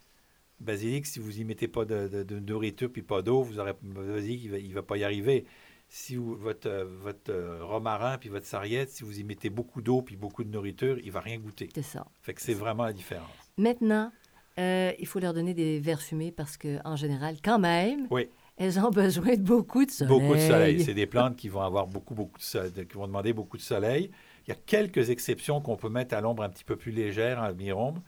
Le 0.60 0.66
basilic, 0.66 1.06
si 1.06 1.20
vous 1.20 1.40
y 1.40 1.44
mettez 1.44 1.68
pas 1.68 1.84
de, 1.86 2.08
de- 2.08 2.24
de 2.24 2.40
nourriture 2.40 2.90
puis 2.92 3.02
pas 3.02 3.22
d'eau, 3.22 3.44
vous 3.44 3.60
aurez 3.60 3.74
le 3.84 4.14
basilic, 4.16 4.42
il 4.44 4.52
va, 4.52 4.58
il 4.58 4.74
va 4.74 4.84
pas 4.84 4.98
y 4.98 5.04
arriver. 5.04 5.46
Si 5.90 6.16
vous- 6.16 6.36
votre, 6.36 6.70
votre 7.02 7.30
euh, 7.32 7.64
romarin 7.64 8.18
puis 8.18 8.30
votre 8.30 8.46
sarriette, 8.48 8.90
si 8.90 9.04
vous 9.04 9.20
y 9.20 9.24
mettez 9.24 9.50
beaucoup 9.50 9.82
d'eau 9.82 10.02
puis 10.02 10.16
beaucoup 10.16 10.44
de 10.44 10.50
nourriture, 10.50 10.98
il 11.04 11.12
va 11.12 11.20
rien 11.20 11.38
goûter. 11.38 11.70
C'est 11.76 11.82
ça. 11.84 12.08
Fait 12.22 12.34
que 12.34 12.42
c'est 12.42 12.54
vraiment 12.56 12.86
la 12.86 12.94
différence. 12.94 13.30
Maintenant, 13.58 14.12
euh, 14.60 14.92
il 15.00 15.08
faut 15.08 15.20
leur 15.20 15.34
donner 15.34 15.54
des 15.54 15.80
verres 15.80 16.02
fumés 16.02 16.32
parce 16.32 16.58
que 16.58 16.80
en 16.86 16.96
général, 16.96 17.36
quand 17.44 17.60
même, 17.60 18.08
Oui, 18.10 18.30
elles 18.58 18.80
ont 18.80 18.90
besoin 18.90 19.36
de 19.36 19.42
beaucoup 19.42 19.86
de 19.86 19.92
soleil. 19.92 20.20
beaucoup 20.20 20.34
de 20.36 20.40
soleil. 20.40 20.82
C'est 20.84 20.94
des 20.94 21.08
plantes 21.08 21.36
qui 21.36 21.50
vont 21.50 21.62
avoir 21.62 21.88
beaucoup, 21.88 22.16
beaucoup 22.16 22.38
de 22.38 22.44
soleil, 22.44 22.72
qui 22.88 22.96
vont 22.96 23.08
demander 23.08 23.34
beaucoup 23.34 23.58
de 23.58 23.62
soleil. 23.62 24.12
Il 24.48 24.50
y 24.50 24.54
a 24.54 24.58
quelques 24.66 25.10
exceptions 25.10 25.60
qu'on 25.60 25.76
peut 25.76 25.90
mettre 25.90 26.16
à 26.16 26.22
l'ombre 26.22 26.44
un 26.44 26.50
petit 26.50 26.64
peu 26.64 26.76
plus 26.76 26.92
légère, 26.92 27.40
en 27.42 27.54
mi-ombre. 27.54 28.02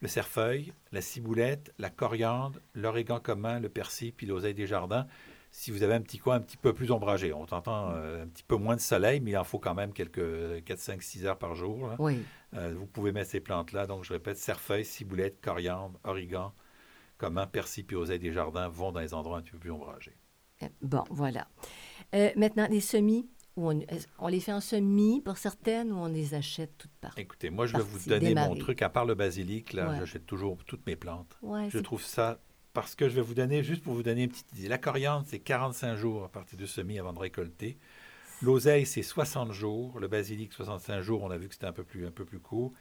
Le 0.00 0.08
cerfeuil, 0.08 0.72
la 0.92 1.00
ciboulette, 1.00 1.72
la 1.78 1.88
coriandre, 1.88 2.58
l'origan 2.74 3.20
commun, 3.20 3.58
le 3.60 3.68
persil, 3.70 4.12
puis 4.12 4.26
l'oseille 4.26 4.52
des 4.52 4.66
jardins. 4.66 5.06
Si 5.50 5.70
vous 5.70 5.84
avez 5.84 5.94
un 5.94 6.00
petit 6.00 6.18
coin 6.18 6.34
un 6.34 6.40
petit 6.40 6.56
peu 6.56 6.72
plus 6.72 6.90
ombragé, 6.90 7.32
on 7.32 7.46
t'entend 7.46 7.92
euh, 7.92 8.24
un 8.24 8.26
petit 8.26 8.42
peu 8.42 8.56
moins 8.56 8.74
de 8.74 8.80
soleil, 8.80 9.20
mais 9.20 9.30
il 9.30 9.36
en 9.38 9.44
faut 9.44 9.60
quand 9.60 9.72
même 9.74 9.92
quelques 9.92 10.64
4, 10.64 10.78
5, 10.78 11.00
6 11.02 11.26
heures 11.26 11.38
par 11.38 11.54
jour. 11.54 11.86
là. 11.86 11.94
Oui. 12.00 12.18
Euh, 12.54 12.74
vous 12.76 12.86
pouvez 12.86 13.12
mettre 13.12 13.30
ces 13.30 13.40
plantes-là. 13.40 13.86
Donc, 13.86 14.04
je 14.04 14.12
répète, 14.12 14.36
cerfeuil, 14.38 14.84
ciboulette, 14.84 15.40
coriandre, 15.40 15.98
origan, 16.04 16.52
commun, 17.18 17.46
persil, 17.46 17.84
puis 17.84 17.96
oseille 17.96 18.18
des 18.18 18.32
jardins 18.32 18.68
vont 18.68 18.92
dans 18.92 19.00
les 19.00 19.14
endroits 19.14 19.38
un 19.38 19.42
petit 19.42 19.52
peu 19.52 19.58
plus 19.58 19.70
ombragés. 19.72 20.16
Euh, 20.62 20.68
Bon, 20.82 21.04
voilà. 21.10 21.48
Euh, 22.14 22.30
maintenant, 22.36 22.66
les 22.70 22.80
semis, 22.80 23.28
où 23.56 23.70
on, 24.18 24.28
les 24.28 24.40
fait 24.40 24.52
en 24.52 24.60
semis 24.60 25.20
pour 25.20 25.36
certaines 25.36 25.92
ou 25.92 25.96
on 25.96 26.06
les 26.06 26.34
achète 26.34 26.76
toutes 26.76 26.90
partout? 27.00 27.20
Écoutez, 27.20 27.50
moi, 27.50 27.66
je 27.66 27.76
vais 27.76 27.82
vous 27.84 28.08
donner 28.08 28.34
mon 28.34 28.54
truc. 28.56 28.82
À 28.82 28.88
part 28.88 29.04
le 29.04 29.14
basilic, 29.14 29.72
là, 29.72 29.90
Ouais. 29.90 29.98
j'achète 29.98 30.26
toujours 30.26 30.58
toutes 30.64 30.84
mes 30.86 30.96
plantes. 30.96 31.38
Ouais, 31.42 31.68
Je 31.70 31.78
trouve 31.78 32.02
ça 32.02 32.40
parce 32.72 32.96
que 32.96 33.08
je 33.08 33.14
vais 33.14 33.22
vous 33.22 33.34
donner, 33.34 33.62
juste 33.62 33.82
pour 33.84 33.94
vous 33.94 34.02
donner 34.02 34.24
une 34.24 34.30
petite 34.30 34.52
idée. 34.58 34.66
La 34.68 34.78
coriandre, 34.78 35.24
c'est 35.28 35.38
45 35.38 35.94
jours 35.96 36.24
à 36.24 36.28
partir 36.28 36.58
du 36.58 36.66
semis 36.66 36.98
avant 36.98 37.12
de 37.12 37.20
récolter. 37.20 37.78
L'oseille, 38.42 38.86
c'est 38.86 39.02
60 39.02 39.52
jours. 39.52 39.98
Le 40.00 40.08
basilic, 40.08 40.52
65 40.52 41.00
jours. 41.00 41.22
On 41.22 41.30
a 41.30 41.36
vu 41.36 41.48
que 41.48 41.54
c'était 41.54 41.66
un 41.66 41.72
peu 41.72 41.84
plus, 41.84 42.06
un 42.06 42.10
peu 42.10 42.24
plus 42.24 42.40
court. 42.40 42.72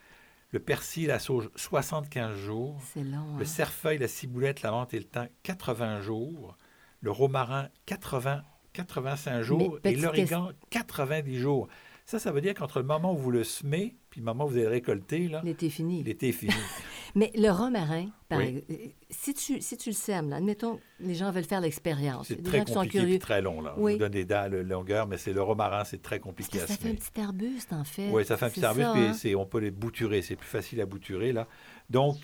Le 0.52 0.60
persil, 0.60 1.08
la 1.08 1.20
sauge, 1.20 1.50
75 1.56 2.38
jours. 2.38 2.80
c'est 2.94 3.04
long. 3.04 3.38
Le 3.38 3.44
hein? 3.44 3.46
cerfeuil, 3.46 3.98
la 3.98 4.08
ciboulette, 4.08 4.62
la 4.62 4.72
menthe 4.72 4.94
et 4.94 5.00
le 5.00 5.06
thym, 5.06 5.28
80 5.42 6.02
jours. 6.02 6.58
Le 7.02 7.12
romarin, 7.12 7.70
80, 7.88 8.44
85 8.74 9.42
jours. 9.42 9.80
Mais 9.84 9.94
Et 9.94 9.96
l'origan, 9.96 10.52
90 10.70 11.40
jours. 11.40 11.68
Ça, 12.06 12.20
ça 12.20 12.32
veut 12.32 12.42
dire 12.42 12.54
qu'entre 12.54 12.80
le 12.80 12.86
moment 12.86 13.14
où 13.14 13.18
vous 13.18 13.32
le 13.32 13.44
semez 13.44 13.96
puis 14.10 14.20
le 14.20 14.26
moment 14.26 14.46
où 14.46 14.50
vous 14.50 14.56
allez 14.56 14.64
le 14.66 14.70
récolter, 14.72 15.28
là, 15.30 15.42
L'été 15.44 15.70
fini. 15.70 16.04
l'été 16.04 16.32
fini. 16.32 16.54
Mais 17.16 17.32
le 17.36 17.50
romarin, 17.50 18.08
par 18.28 18.40
Oui. 18.40 18.64
ex- 18.68 18.94
si, 19.12 19.34
tu, 19.36 19.62
si 19.62 19.78
tu 19.78 19.90
le 19.90 19.96
sèmes, 19.96 20.30
là, 20.30 20.38
admettons, 20.38 20.80
les 21.00 21.14
gens 21.16 21.32
veulent 21.32 21.44
faire 21.44 21.62
l'expérience. 21.62 22.28
C'est 22.28 22.42
très 22.44 22.58
gens 22.60 22.64
qui 22.66 22.72
sont 22.74 22.80
compliqué 22.80 22.98
et 22.98 23.02
curieux. 23.02 23.20
très 23.20 23.42
long. 23.42 23.62
Là. 23.62 23.76
Oui. 23.78 23.92
Je 23.94 23.96
vous 23.98 24.00
donne 24.04 24.12
des 24.12 24.26
dates, 24.26 24.52
le 24.52 24.64
longueur, 24.64 25.08
mais 25.08 25.18
c'est 25.18 25.32
le 25.34 25.42
romarin, 25.44 25.84
c'est 25.86 26.02
très 26.02 26.20
compliqué 26.20 26.60
à 26.60 26.68
ça 26.68 26.76
fait 26.76 26.90
un 26.90 26.96
petit 26.96 27.22
arbuste, 27.22 27.72
en 27.72 27.84
fait. 27.84 28.10
Oui, 28.10 28.26
ça 28.26 28.36
fait 28.36 28.46
un 28.46 28.50
petit 28.50 28.66
arbuste, 28.66 28.88
ça, 28.88 29.20
puis 29.22 29.34
hein? 29.34 29.38
on 29.38 29.46
peut 29.46 29.60
les 29.60 29.72
bouturer. 29.72 30.22
C'est 30.24 30.36
plus 30.36 30.48
facile 30.48 30.82
à 30.82 30.86
bouturer, 30.88 31.32
là. 31.34 31.48
Donc, 31.90 32.18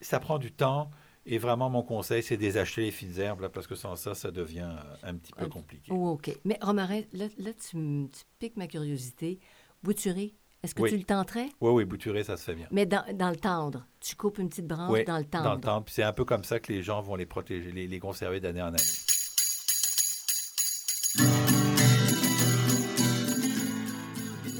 ça 0.00 0.18
prend 0.20 0.38
du 0.38 0.50
temps. 0.52 0.90
Et 1.24 1.38
vraiment, 1.38 1.70
mon 1.70 1.82
conseil, 1.82 2.22
c'est 2.22 2.36
des 2.36 2.56
acheter 2.56 2.82
les 2.82 2.90
fines 2.90 3.16
herbes, 3.18 3.42
là, 3.42 3.48
parce 3.48 3.68
que 3.68 3.76
sans 3.76 3.94
ça, 3.94 4.14
ça 4.14 4.30
devient 4.32 4.68
euh, 4.68 4.96
un 5.10 5.14
petit 5.14 5.32
peu 5.32 5.46
compliqué. 5.46 5.92
Oh, 5.92 6.10
OK. 6.10 6.36
Mais 6.44 6.58
romarin, 6.60 7.02
là, 7.12 7.26
là, 7.38 7.50
tu, 7.52 8.08
piques 8.40 8.56
ma 8.56 8.66
curiosité. 8.66 9.38
Bouturé, 9.84 10.34
est-ce 10.64 10.74
que 10.74 10.82
Oui. 10.82 10.90
tu 10.90 10.96
le 10.96 11.04
tenterais? 11.04 11.48
Oui, 11.60 11.70
oui, 11.72 11.84
bouturer, 11.84 12.24
ça 12.24 12.36
se 12.36 12.44
fait 12.44 12.54
bien. 12.54 12.66
Mais 12.72 12.86
dans, 12.86 13.04
dans 13.14 13.30
le 13.30 13.36
tendre. 13.36 13.86
Tu 14.00 14.16
coupes 14.16 14.38
une 14.38 14.48
petite 14.48 14.66
branche 14.66 14.90
Oui, 14.90 15.04
dans 15.04 15.18
le 15.18 15.24
tendre. 15.24 15.58
Dans 15.58 15.78
le. 15.78 15.84
Puis 15.84 15.94
c'est 15.94 16.02
un 16.02 16.12
peu 16.12 16.24
comme 16.24 16.42
ça 16.44 16.58
que 16.58 16.72
les 16.72 16.82
gens 16.82 17.00
vont 17.02 17.14
les 17.14 17.26
protéger, 17.26 17.70
les, 17.70 17.86
les 17.86 17.98
conserver 18.00 18.40
d'année 18.40 18.62
en 18.62 18.68
année. 18.68 18.78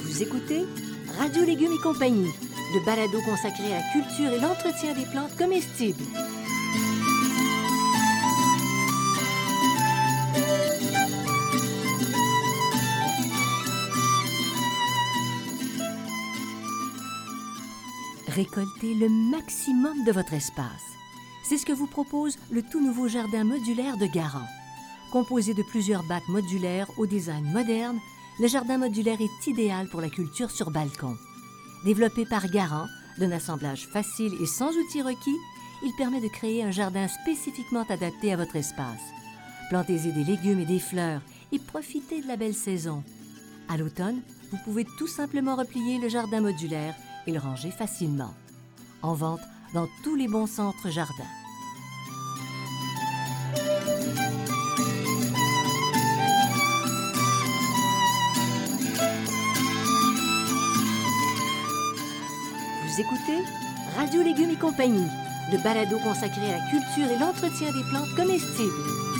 Vous 0.04 0.22
écoutez 0.22 0.64
Radio 1.18 1.44
Légumes 1.44 1.72
et 1.72 1.82
compagnie, 1.82 2.30
le 2.74 2.84
balado 2.84 3.18
consacré 3.24 3.72
à 3.72 3.78
la 3.78 3.82
culture 3.92 4.32
et 4.32 4.40
l'entretien 4.40 4.94
des 4.94 5.06
plantes 5.10 5.36
comestibles. 5.36 6.02
Récoltez 18.34 18.94
le 18.94 19.10
maximum 19.10 20.04
de 20.04 20.12
votre 20.12 20.32
espace. 20.32 20.96
C'est 21.44 21.58
ce 21.58 21.66
que 21.66 21.72
vous 21.74 21.86
propose 21.86 22.38
le 22.50 22.62
tout 22.62 22.82
nouveau 22.82 23.06
jardin 23.06 23.44
modulaire 23.44 23.98
de 23.98 24.06
Garant. 24.06 24.46
Composé 25.12 25.52
de 25.52 25.62
plusieurs 25.62 26.02
bacs 26.04 26.26
modulaires 26.28 26.88
au 26.96 27.04
design 27.04 27.44
moderne, 27.52 27.98
le 28.40 28.46
jardin 28.46 28.78
modulaire 28.78 29.20
est 29.20 29.46
idéal 29.46 29.86
pour 29.90 30.00
la 30.00 30.08
culture 30.08 30.50
sur 30.50 30.70
balcon. 30.70 31.14
Développé 31.84 32.24
par 32.24 32.48
Garant, 32.48 32.86
D'un 33.18 33.32
assemblage 33.32 33.86
facile 33.88 34.32
et 34.40 34.46
sans 34.46 34.70
outils 34.70 35.02
requis, 35.02 35.36
il 35.82 35.92
permet 35.98 36.22
de 36.22 36.28
créer 36.28 36.64
un 36.64 36.70
jardin 36.70 37.08
spécifiquement 37.08 37.84
adapté 37.90 38.32
à 38.32 38.38
votre 38.38 38.56
espace. 38.56 39.02
Plantez-y 39.68 40.10
des 40.10 40.24
légumes 40.24 40.60
et 40.60 40.64
des 40.64 40.78
fleurs 40.78 41.20
et 41.52 41.58
profitez 41.58 42.22
de 42.22 42.28
la 42.28 42.38
belle 42.38 42.54
saison. 42.54 43.04
À 43.68 43.76
l'automne, 43.76 44.22
vous 44.50 44.58
pouvez 44.64 44.86
tout 44.96 45.06
simplement 45.06 45.56
replier 45.56 45.98
le 45.98 46.08
jardin 46.08 46.40
modulaire 46.40 46.94
et 47.26 47.32
le 47.32 47.38
ranger 47.38 47.70
facilement. 47.70 48.34
En 49.02 49.14
vente 49.14 49.40
dans 49.74 49.88
tous 50.04 50.14
les 50.14 50.28
bons 50.28 50.46
centres 50.46 50.90
jardins. 50.90 51.12
Vous 62.84 63.00
écoutez 63.00 63.42
Radio 63.96 64.22
Légumes 64.22 64.50
et 64.50 64.56
compagnie, 64.56 65.08
le 65.50 65.58
balado 65.62 65.98
consacré 65.98 66.52
à 66.52 66.58
la 66.58 66.70
culture 66.70 67.10
et 67.10 67.18
l'entretien 67.18 67.72
des 67.72 67.82
plantes 67.90 68.14
comestibles. 68.14 69.11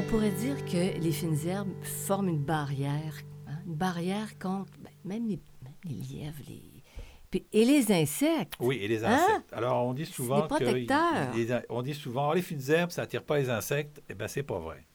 On 0.00 0.02
pourrait 0.04 0.30
dire 0.30 0.64
que 0.64 0.98
les 0.98 1.12
fines 1.12 1.36
herbes 1.46 1.74
forment 1.84 2.30
une 2.30 2.42
barrière, 2.42 3.16
hein, 3.46 3.58
une 3.66 3.74
barrière 3.74 4.38
contre 4.38 4.72
ben, 4.78 4.90
même, 5.04 5.28
les, 5.28 5.38
même 5.62 5.74
les 5.84 5.94
lièvres, 5.94 6.38
les... 6.48 7.42
Et 7.52 7.66
les 7.66 7.92
insectes. 7.92 8.54
Oui, 8.60 8.78
et 8.80 8.88
les 8.88 9.04
Hein? 9.04 9.12
insectes. 9.12 9.52
Alors, 9.52 9.84
on 9.84 9.92
dit 9.92 10.06
souvent 10.06 10.48
que... 10.48 11.66
on 11.68 11.82
dit 11.82 11.94
souvent, 11.94 12.32
les 12.32 12.40
fines 12.40 12.70
herbes, 12.70 12.90
ça 12.92 13.02
n'attire 13.02 13.22
pas 13.22 13.40
les 13.40 13.50
insectes. 13.50 14.02
Eh 14.08 14.14
bien, 14.14 14.26
c'est 14.26 14.42
pas 14.42 14.58
vrai. 14.58 14.86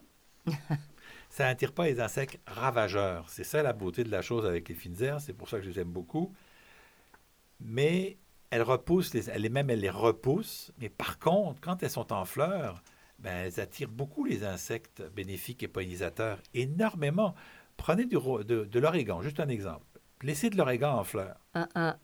ça 1.29 1.43
n'attire 1.43 1.71
pas 1.71 1.85
les 1.85 1.99
insectes 1.99 2.39
ravageurs. 2.47 3.29
C'est 3.29 3.43
ça 3.43 3.61
la 3.61 3.73
beauté 3.73 4.03
de 4.03 4.09
la 4.09 4.23
chose 4.23 4.43
avec 4.43 4.67
les 4.69 4.75
fines 4.75 4.99
herbes. 5.03 5.21
C'est 5.23 5.33
pour 5.33 5.49
ça 5.49 5.59
que 5.59 5.65
je 5.65 5.69
les 5.69 5.79
aime 5.81 5.91
beaucoup. 5.91 6.33
Mais 7.59 8.17
elles 8.49 8.63
repoussent, 8.63 9.13
les, 9.13 9.29
elles, 9.29 9.51
même 9.51 9.69
elles 9.69 9.81
les 9.81 9.89
repoussent. 9.91 10.71
Mais 10.79 10.89
par 10.89 11.19
contre, 11.19 11.61
quand 11.61 11.83
elles 11.83 11.91
sont 11.91 12.11
en 12.11 12.25
fleurs, 12.25 12.81
ben, 13.19 13.45
elles 13.45 13.59
attirent 13.59 13.89
beaucoup 13.89 14.25
les 14.25 14.43
insectes 14.43 15.01
bénéfiques 15.15 15.63
et 15.63 15.67
pollinisateurs. 15.67 16.39
Énormément. 16.53 17.33
Prenez 17.77 18.05
du, 18.05 18.15
de, 18.15 18.65
de 18.65 18.79
l'origan, 18.79 19.21
juste 19.21 19.39
un 19.39 19.49
exemple. 19.49 19.85
Laissez 20.21 20.49
de 20.49 20.57
l'origan 20.57 20.97
en 20.97 21.03
fleurs. 21.03 21.37
Un, 21.53 21.67
un. 21.75 21.97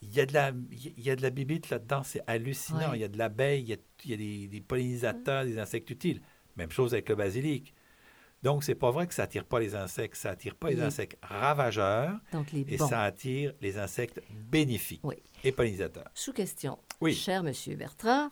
Il 0.00 0.14
y 0.14 0.20
a 0.20 0.26
de 0.26 0.32
la, 0.32 0.52
il 0.70 1.00
y 1.04 1.10
a 1.10 1.16
de 1.16 1.22
la 1.22 1.30
bibite 1.30 1.70
là-dedans, 1.70 2.02
c'est 2.04 2.22
hallucinant. 2.26 2.90
Ouais. 2.90 2.98
Il 2.98 3.00
y 3.00 3.04
a 3.04 3.08
de 3.08 3.18
l'abeille, 3.18 3.62
il 3.62 3.68
y 3.68 3.72
a, 3.72 3.76
il 4.04 4.10
y 4.10 4.14
a 4.14 4.16
des, 4.16 4.46
des 4.48 4.60
pollinisateurs, 4.60 5.44
des 5.44 5.58
insectes 5.58 5.90
utiles. 5.90 6.22
Même 6.56 6.70
chose 6.70 6.92
avec 6.94 7.08
le 7.08 7.16
basilic. 7.16 7.74
Donc, 8.44 8.62
c'est 8.62 8.76
pas 8.76 8.92
vrai 8.92 9.08
que 9.08 9.14
ça 9.14 9.24
attire 9.24 9.44
pas 9.44 9.58
les 9.58 9.74
insectes, 9.74 10.14
ça 10.16 10.30
attire 10.30 10.54
pas 10.54 10.68
les 10.70 10.76
Les- 10.76 10.82
insectes 10.82 11.18
ravageurs 11.22 12.16
Donc 12.32 12.52
les 12.52 12.60
et 12.68 12.76
bons. 12.76 12.86
ça 12.86 13.02
attire 13.02 13.52
les 13.60 13.78
insectes 13.78 14.20
bénéfiques 14.30 15.00
Oui. 15.02 15.16
et 15.42 15.50
pollinisateurs. 15.50 16.08
Sous 16.14 16.32
question. 16.32 16.78
Oui. 17.00 17.14
Cher 17.14 17.42
Monsieur 17.42 17.74
Bertrand, 17.74 18.28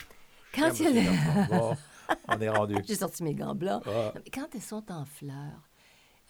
quand 0.54 0.72
Cher 0.74 0.90
il 0.90 1.04
y 1.04 1.08
a 1.08 1.12
le- 2.08 2.14
on 2.36 2.40
est 2.40 2.48
rendu. 2.48 2.76
J'ai 2.86 2.94
sorti 2.96 3.22
mes 3.22 3.34
gants 3.34 3.54
blancs. 3.54 3.82
Ah, 3.86 4.12
Quand 4.32 4.46
elles 4.54 4.60
sont 4.62 4.90
en 4.90 5.04
fleurs, 5.04 5.68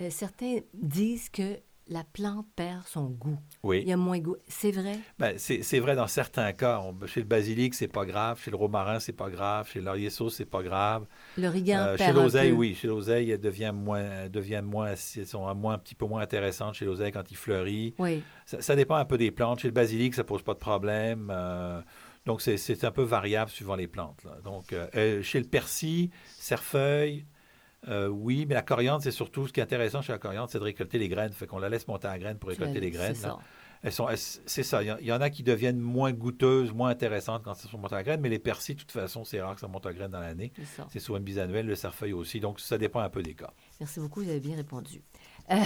euh, 0.00 0.10
certains 0.10 0.58
disent 0.74 1.28
que 1.30 1.58
la 1.88 2.02
plante 2.02 2.46
perd 2.56 2.82
son 2.84 3.04
goût. 3.10 3.38
Il 3.62 3.68
oui, 3.68 3.84
y 3.86 3.92
a 3.92 3.96
moins 3.96 4.18
de 4.18 4.24
goût. 4.24 4.36
C'est 4.48 4.72
vrai? 4.72 4.98
Ben, 5.20 5.36
c'est 5.38 5.78
vrai 5.78 5.94
dans 5.94 6.08
certains 6.08 6.52
cas. 6.52 6.80
On- 6.80 7.06
chez 7.06 7.20
le 7.20 7.26
basilic, 7.26 7.74
c'est 7.74 7.86
pas 7.86 8.04
grave. 8.04 8.40
Chez 8.42 8.50
le 8.50 8.56
romarin, 8.56 8.98
c'est 8.98 9.12
pas 9.12 9.30
grave. 9.30 9.68
Chez 9.68 9.78
le 9.78 9.84
laurier 9.84 10.10
sauce, 10.10 10.34
c'est 10.34 10.46
pas 10.50 10.64
grave. 10.64 11.06
L'origan 11.38 11.76
Euh, 11.78 11.96
perd 11.96 12.12
chez 12.16 12.20
l'oseille, 12.20 12.50
oui. 12.50 12.74
Chez 12.74 12.88
l'oseille, 12.88 13.30
elles 13.30 13.40
deviennent 13.40 13.76
moins, 13.76 14.28
deviennent 14.28 14.64
moins, 14.64 14.88
elles 14.88 15.26
sont 15.26 15.54
moins, 15.54 15.74
un 15.74 15.78
petit 15.78 15.94
peu 15.94 16.06
moins 16.06 16.22
intéressantes 16.22 16.74
chez 16.74 16.84
l'oseille 16.86 17.12
quand 17.12 17.30
il 17.30 17.36
fleurit. 17.36 17.94
Oui. 18.00 18.20
Ça, 18.46 18.60
ça 18.60 18.74
dépend 18.74 18.96
un 18.96 19.04
peu 19.04 19.16
des 19.16 19.30
plantes. 19.30 19.60
Chez 19.60 19.68
le 19.68 19.72
basilic, 19.74 20.12
ça 20.14 20.24
pose 20.24 20.42
pas 20.42 20.54
de 20.54 20.58
problème. 20.58 21.30
euh, 21.32 21.80
donc, 22.26 22.42
c'est- 22.42 22.84
un 22.84 22.90
peu 22.90 23.02
variable 23.02 23.50
suivant 23.50 23.76
les 23.76 23.86
plantes. 23.86 24.22
là. 24.24 24.36
Donc, 24.44 24.72
euh, 24.72 24.86
euh, 24.96 25.22
chez 25.22 25.38
le 25.40 25.46
persil, 25.46 26.10
cerfeuil, 26.50 27.24
euh, 27.88 28.08
oui, 28.08 28.46
mais 28.48 28.54
la 28.54 28.62
coriandre, 28.62 29.02
c'est 29.02 29.10
surtout 29.10 29.46
ce 29.46 29.52
qui 29.52 29.60
est 29.60 29.62
intéressant 29.62 30.02
chez 30.02 30.12
la 30.12 30.18
coriandre, 30.18 30.50
c'est 30.50 30.58
de 30.58 30.64
récolter 30.64 30.98
les 30.98 31.08
graines. 31.08 31.32
Fait 31.32 31.46
qu'on 31.46 31.58
la 31.58 31.68
laisse 31.68 31.86
monter 31.88 32.08
à 32.08 32.18
graines 32.18 32.38
pour 32.38 32.50
récolter 32.50 32.80
les 32.80 32.90
graines. 32.90 33.14
C'est 33.14 33.22
ça. 33.22 33.38
Elles 33.82 33.92
sont, 33.92 34.08
elles- 34.08 34.16
c'est 34.18 34.62
ça. 34.62 34.82
Il 34.82 35.06
y 35.06 35.12
en- 35.12 35.16
en 35.16 35.20
a 35.20 35.30
qui 35.30 35.42
deviennent 35.42 35.78
moins 35.78 36.10
goûteuses, 36.10 36.72
moins 36.72 36.88
intéressantes 36.88 37.42
quand 37.44 37.52
elles 37.62 37.70
sont 37.70 37.78
montées 37.78 37.94
à 37.94 38.02
graines, 38.02 38.20
mais 38.20 38.30
les 38.30 38.38
persils, 38.38 38.74
de 38.74 38.80
toute 38.80 38.90
façon, 38.90 39.22
c'est 39.24 39.40
rare 39.40 39.54
que 39.54 39.60
ça 39.60 39.68
monte 39.68 39.86
à 39.86 39.92
graines 39.92 40.10
dans 40.10 40.18
l'année. 40.20 40.50
C'est 40.90 40.98
souvent 40.98 41.18
une 41.18 41.24
bisannuelle, 41.24 41.66
le 41.66 41.74
cerfeuil 41.76 42.12
aussi. 42.12 42.40
Donc, 42.40 42.58
ça 42.58 42.78
dépend 42.78 43.00
un 43.00 43.10
peu 43.10 43.22
des 43.22 43.34
cas. 43.34 43.52
Merci 43.78 44.00
beaucoup, 44.00 44.22
vous 44.22 44.30
avez 44.30 44.40
bien 44.40 44.56
répondu. 44.56 45.02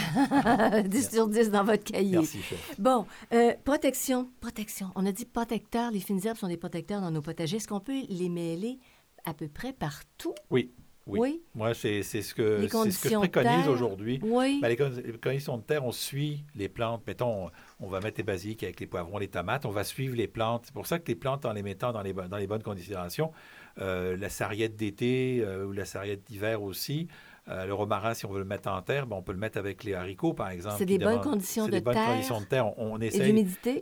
Euh, 0.73 0.83
10 0.83 1.11
sur 1.11 1.29
10 1.29 1.51
dans 1.51 1.65
votre 1.65 1.85
cahier. 1.85 2.17
Merci, 2.19 2.43
chef. 2.43 2.75
Bon, 2.79 3.07
euh, 3.33 3.53
protection, 3.65 4.29
protection. 4.41 4.91
On 4.95 5.07
a 5.07 5.13
dit 5.13 5.25
protecteurs. 5.25 5.91
Les 5.91 6.01
fines 6.01 6.21
herbes 6.25 6.37
sont 6.37 6.49
des 6.49 6.57
protecteurs 6.57 7.01
dans 7.01 7.11
nos 7.11 7.23
potagers. 7.23 7.57
Est-ce 7.57 7.69
qu'on 7.69 7.81
peut 7.81 8.03
les 8.09 8.29
mêler 8.29 8.79
à 9.25 9.35
peu 9.35 9.49
près 9.49 9.73
partout? 9.73 10.35
Oui, 10.51 10.73
oui. 11.07 11.19
Oui? 11.19 11.43
Moi, 11.55 11.75
c'est 11.75 12.03
ce 12.03 12.13
que, 12.13 12.23
ce 12.23 12.35
que 12.35 12.63
je 12.63 12.69
conditions 12.69 13.21
préconise 13.21 13.69
aujourd'hui. 13.69 14.21
Oui. 14.23 14.59
Ben, 14.61 14.69
les, 14.69 14.77
con- 14.77 14.93
les 15.05 15.13
conditions 15.19 15.57
de 15.57 15.63
terre, 15.63 15.85
on 15.85 15.93
suit 15.93 16.45
les 16.55 16.69
plantes. 16.69 17.03
Mettons, 17.07 17.47
on, 17.47 17.51
on 17.81 17.89
va 17.89 18.01
mettre 18.01 18.19
les 18.19 18.25
basiliques 18.25 18.63
avec 18.63 18.81
les 18.81 18.87
poivrons, 18.87 19.19
les 19.19 19.29
tomates. 19.29 19.65
On 19.67 19.71
va 19.71 19.85
suivre 19.85 20.15
les 20.17 20.29
plantes. 20.29 20.63
C'est 20.67 20.75
pour 20.75 20.87
ça 20.87 20.99
que 20.99 21.09
les 21.09 21.17
plantes, 21.17 21.45
en 21.47 21.53
les 21.53 21.63
mettant 21.63 21.93
dans 21.93 22.03
les, 22.03 22.13
dans 22.13 22.37
les 22.37 22.47
bonnes 22.47 22.63
considérations, 22.63 23.33
euh, 23.79 24.17
la 24.17 24.29
sarriette 24.29 24.77
d'été 24.77 25.43
euh, 25.43 25.65
ou 25.67 25.73
la 25.73 25.85
sarriette 25.85 26.25
d'hiver 26.27 26.63
aussi, 26.63 27.09
euh, 27.51 27.67
le 27.67 27.75
romarin, 27.75 28.15
si 28.15 28.25
on 28.27 28.31
veut 28.31 28.39
le 28.39 28.45
mettre 28.45 28.69
en 28.71 28.81
terre, 28.81 29.07
ben, 29.07 29.17
on 29.17 29.23
peut 29.23 29.33
le 29.33 29.39
mettre 29.39 29.59
avec 29.59 29.83
les 29.85 29.95
haricots, 29.95 30.33
par 30.35 30.51
exemple. 30.51 30.77
C'est 30.79 30.87
des 30.87 30.99
bonnes 30.99 31.09
demandent- 31.19 31.25
conditions 31.25 31.65
c'est 31.65 31.71
de 31.73 31.77
des 31.77 31.83
bonnes 31.83 31.95
terre 31.95 32.07
conditions 32.07 32.41
de 32.41 32.47
terre. 32.47 32.79
On, 32.79 32.99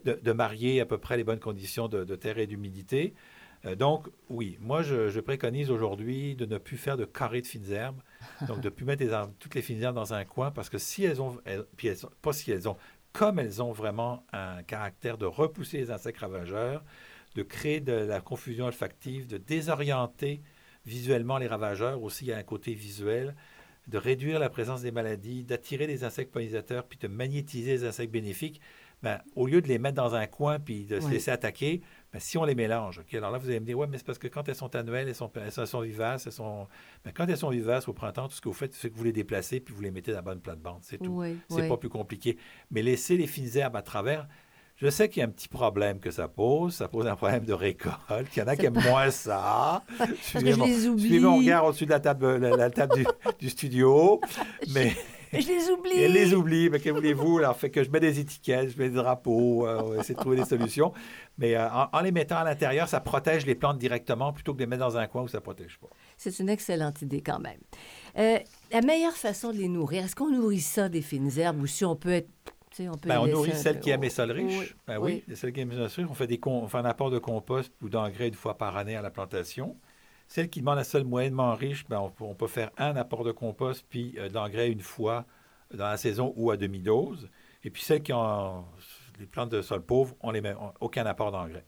de, 0.05 0.19
de 0.23 0.33
marier 0.33 0.81
à 0.81 0.87
peu 0.87 0.99
près 0.99 1.17
les 1.17 1.25
bonnes 1.25 1.39
conditions 1.41 1.87
de, 1.89 2.03
de 2.05 2.17
terre 2.17 2.39
et 2.39 2.47
d'humidité. 2.47 3.15
Euh, 3.67 3.75
donc, 3.75 4.09
oui, 4.31 4.57
moi, 4.61 4.83
je, 4.83 5.09
je 5.11 5.21
préconise 5.21 5.71
aujourd'hui 5.71 6.35
de 6.37 6.47
ne 6.47 6.59
plus 6.59 6.77
faire 6.77 6.97
de 6.97 7.05
carrés 7.05 7.43
de 7.43 7.47
fines 7.47 7.71
herbes. 7.73 8.01
Donc, 8.47 8.61
de 8.61 8.67
ne 8.67 8.71
plus 8.71 8.85
mettre 8.87 9.05
les 9.05 9.11
toutes 9.39 9.55
les 9.55 9.63
fines 9.63 9.83
herbes 9.83 9.97
dans 9.97 10.15
un 10.15 10.25
coin 10.25 10.51
parce 10.51 10.69
que 10.71 10.79
si 10.79 11.05
elles 11.05 11.21
ont, 11.21 11.37
elles- 11.45 11.65
puis 11.77 11.89
elles 11.89 11.99
pas 12.23 12.33
si 12.33 12.51
elles 12.53 12.69
ont, 12.69 12.77
comme 13.13 13.39
elles 13.39 13.61
ont 13.63 13.73
vraiment 13.73 14.25
un 14.33 14.63
caractère 14.63 15.19
de 15.19 15.27
repousser 15.27 15.79
les 15.79 15.91
insectes 15.91 16.21
ravageurs, 16.21 16.85
de 17.35 17.43
créer 17.43 17.81
de 17.81 17.93
la 17.93 18.21
confusion 18.21 18.67
olfactive, 18.67 19.27
de 19.27 19.39
désorienter 19.39 20.41
visuellement 20.87 21.39
les 21.39 21.47
ravageurs, 21.49 22.03
aussi 22.03 22.25
il 22.27 22.29
y 22.29 22.33
a 22.33 22.39
un 22.39 22.43
côté 22.43 22.73
visuel, 22.75 23.35
de 23.89 23.99
réduire 23.99 24.39
la 24.39 24.51
présence 24.51 24.83
des 24.83 24.91
maladies, 24.93 25.45
d'attirer 25.45 25.87
les 25.87 26.05
insectes 26.05 26.31
pollinisateurs, 26.33 26.85
puis 26.85 26.99
de 26.99 27.09
magnétiser 27.09 27.73
les 27.73 27.85
insectes 27.85 28.13
bénéfiques, 28.13 28.61
ben, 29.03 29.21
au 29.37 29.47
lieu 29.47 29.61
de 29.63 29.69
les 29.69 29.79
mettre 29.79 29.95
dans 29.95 30.15
un 30.15 30.27
coin 30.27 30.59
puis 30.59 30.85
de 30.85 30.99
se 31.01 31.07
Oui. 31.07 31.13
laisser 31.13 31.31
attaquer, 31.31 31.83
ben, 32.13 32.19
si 32.19 32.37
on 32.37 32.45
les 32.45 32.55
mélange, 32.57 32.99
OK, 32.99 33.15
alors 33.15 33.31
là, 33.31 33.39
vous 33.39 33.49
allez 33.49 33.61
me 33.61 33.65
dire, 33.65 33.79
ouais, 33.79 33.87
mais 33.87 33.97
c'est 33.97 34.05
parce 34.07 34.19
que 34.19 34.27
quand 34.29 34.49
elles 34.49 34.57
sont 34.57 34.75
annuelles, 34.77 35.09
elles 35.09 35.15
sont, 35.15 35.31
elles 35.37 35.53
sont- 35.53 35.63
elles 35.63 35.67
sont 35.69 35.81
vivaces, 35.81 36.27
elles 36.27 36.33
sont... 36.33 36.67
ben, 37.05 37.13
quand 37.13 37.27
elles 37.27 37.37
sont 37.37 37.51
vivaces 37.51 37.87
au 37.89 37.93
printemps, 37.93 38.29
tout 38.29 38.35
ce 38.35 38.41
que 38.41 38.49
vous 38.49 38.55
faites, 38.55 38.75
c'est 38.75 38.91
que 38.91 38.97
vous 38.97 39.05
les 39.05 39.13
déplacez 39.13 39.61
puis 39.61 39.73
vous 39.75 39.83
les 39.83 39.91
mettez 39.91 40.11
dans 40.11 40.19
la 40.19 40.23
bonne 40.23 40.41
plate-bande, 40.41 40.81
c'est 40.83 40.99
tout. 40.99 41.13
Oui, 41.21 41.39
C'est 41.49 41.63
oui. 41.63 41.69
pas 41.69 41.77
plus 41.77 41.89
compliqué. 41.89 42.37
Mais 42.71 42.83
laisser 42.83 43.17
les 43.17 43.27
fines 43.29 43.57
herbes 43.57 43.77
à 43.77 43.83
travers, 43.83 44.27
je 44.81 44.89
sais 44.89 45.09
qu'il 45.09 45.21
y 45.21 45.23
a 45.23 45.27
un 45.27 45.31
petit 45.31 45.49
problème 45.49 45.99
que 46.01 46.11
ça 46.11 46.29
pose. 46.29 46.75
Ça 46.75 46.89
pose 46.89 47.07
un 47.07 47.17
problème 47.17 47.45
de 47.45 47.53
récolte. 47.53 47.97
Il 48.37 48.39
y 48.39 48.43
en 48.43 48.47
a 48.49 48.57
qui 48.57 48.67
aiment 48.67 48.81
moins 48.83 49.11
ça. 49.11 49.83
Suivez 50.23 50.53
je 50.53 50.57
mon- 50.57 50.67
les 50.67 50.87
oublie. 50.87 51.03
Suivez 51.03 51.21
mon 51.21 51.39
regard 51.39 51.65
au-dessus 51.67 51.85
de 51.87 51.91
la 51.91 52.01
table, 52.01 52.37
la, 52.37 52.57
la 52.57 52.71
table 52.71 52.95
du, 52.97 53.07
du 53.41 53.51
studio. 53.51 54.21
Mais 54.73 54.93
Je 55.33 55.47
les 55.49 55.69
oublie. 55.71 55.91
elle 56.01 56.13
les 56.13 56.33
oublie. 56.33 56.71
Mais 56.71 56.79
que 56.81 56.91
voulez-vous? 56.91 57.39
Alors, 57.39 57.57
fait 57.57 57.71
que 57.71 57.83
je 57.83 57.91
mets 57.91 58.01
des 58.01 58.21
étiquettes, 58.21 58.71
je 58.71 58.79
mets 58.79 58.89
des 58.89 58.95
drapeaux, 58.97 59.67
euh, 59.67 59.81
on 59.85 59.89
va 59.91 59.97
essayer 59.99 60.15
de 60.15 60.21
trouver 60.21 60.37
des 60.37 60.45
solutions. 60.45 60.93
Mais 61.39 61.55
euh, 61.57 61.69
en, 61.71 61.89
en 61.93 62.01
les 62.01 62.13
mettant 62.13 62.37
à 62.39 62.45
l'intérieur, 62.45 62.89
ça 62.89 63.01
protège 63.01 63.47
les 63.47 63.55
plantes 63.57 63.79
directement 63.79 64.33
plutôt 64.33 64.53
que 64.53 64.59
de 64.59 64.63
les 64.63 64.67
mettre 64.69 64.85
dans 64.85 64.97
un 64.97 65.07
coin 65.09 65.23
où 65.23 65.29
ça 65.29 65.39
ne 65.39 65.43
protège 65.43 65.79
pas. 65.81 65.89
C'est 66.17 66.39
une 66.39 66.49
excellente 66.49 67.03
idée 67.03 67.21
quand 67.21 67.41
même. 67.41 67.59
Euh, 68.17 68.39
la 68.73 68.81
meilleure 68.81 69.17
façon 69.17 69.53
de 69.53 69.59
les 69.59 69.69
nourrir, 69.69 70.05
est-ce 70.05 70.15
qu'on 70.17 70.31
nourrit 70.31 70.61
ça 70.61 70.89
des 70.89 71.03
fines 71.03 71.31
herbes 71.37 71.61
ou 71.63 71.67
si 71.67 71.85
on 71.85 71.97
peut 71.97 72.13
être... 72.13 72.29
On, 72.87 72.93
peut 72.93 73.09
Ben, 73.09 73.19
on 73.21 73.27
nourrit 73.27 73.53
peu- 73.77 73.81
qui 73.81 73.91
aiment 73.91 74.03
les 74.03 74.11
sols 74.11 74.31
riches. 74.33 74.59
Oui, 74.59 74.73
Ben 74.87 74.99
oui. 74.99 75.25
oui, 75.27 75.37
celles 75.37 75.53
qui 75.53 75.61
aiment 75.61 75.71
les 75.71 75.77
sols 75.89 76.05
riches. 76.05 76.11
On 76.11 76.15
fait, 76.15 76.27
des 76.27 76.39
on 76.45 76.69
fait 76.69 76.79
un 76.79 76.85
apport 76.85 77.11
de 77.11 77.19
compost 77.19 77.73
ou 77.83 77.89
d'engrais 77.89 78.29
une 78.29 78.35
fois 78.35 78.57
par 78.59 78.77
année 78.77 78.95
à 78.97 79.03
la 79.03 79.11
plantation. 79.11 79.77
Celles 80.29 80.51
qui 80.51 80.61
demandent 80.61 80.79
un 80.79 80.85
sol 80.85 81.05
moyennement 81.05 81.55
riche, 81.55 81.87
ben, 81.89 81.99
on, 82.01 82.11
peut- 82.11 82.25
on 82.25 82.35
peut 82.35 82.47
faire 82.49 82.71
un 82.77 82.95
apport 82.97 83.25
de 83.25 83.33
compost 83.33 83.85
puis 83.89 84.15
euh, 84.19 84.29
d'engrais 84.29 84.71
une 84.71 84.81
fois 84.83 85.25
dans 85.73 85.87
la 85.89 85.97
saison 85.97 86.35
ou 86.37 86.51
à 86.51 86.57
demi-dose. 86.59 87.29
Et 87.65 87.71
puis 87.71 87.83
celles 87.83 88.03
qui 88.03 88.13
ont 88.13 88.65
les 89.19 89.27
plantes 89.27 89.49
de 89.51 89.63
sol 89.63 89.81
pauvre, 89.83 90.15
on 90.21 90.31
les 90.31 90.41
met 90.43 90.55
on- 90.61 90.73
aucun 90.81 91.07
apport 91.07 91.33
d'engrais. 91.33 91.65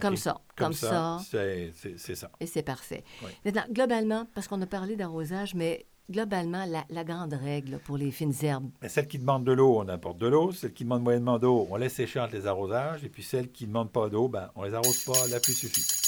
Comme 0.00 0.16
ça, 0.16 0.40
comme, 0.56 0.72
ça. 0.72 1.18
c'est- 1.22 1.70
ça. 2.14 2.30
Et 2.40 2.46
c'est 2.46 2.62
parfait. 2.62 3.04
Oui. 3.22 3.30
Maintenant, 3.44 3.64
globalement, 3.70 4.26
parce 4.34 4.48
qu'on 4.48 4.60
a 4.62 4.66
parlé 4.66 4.96
d'arrosage, 4.96 5.54
mais 5.54 5.84
globalement, 6.10 6.64
la, 6.66 6.84
la 6.90 7.04
grande 7.04 7.32
règle 7.34 7.78
pour 7.84 7.96
les 7.96 8.10
fines 8.10 8.34
herbes, 8.42 8.70
Mais 8.82 8.88
celles 8.88 9.08
qui 9.08 9.18
demandent 9.18 9.44
de 9.44 9.52
l'eau, 9.52 9.78
on 9.78 9.88
apporte 9.88 10.18
de 10.18 10.26
l'eau. 10.26 10.52
Celles 10.52 10.72
qui 10.72 10.84
demandent 10.84 11.02
moyennement 11.02 11.38
d'eau, 11.38 11.66
on 11.70 11.76
laisse 11.76 11.94
sécher 11.94 12.20
entre 12.20 12.34
les 12.34 12.46
arrosages. 12.46 13.04
Et 13.04 13.08
puis 13.08 13.22
celles 13.22 13.50
qui 13.50 13.64
ne 13.64 13.68
demandent 13.68 13.92
pas 13.92 14.08
d'eau, 14.08 14.28
ben, 14.28 14.50
on 14.54 14.64
les 14.64 14.74
arrose 14.74 15.04
pas, 15.04 15.26
la 15.30 15.40
pluie 15.40 15.54
suffit. 15.54 16.02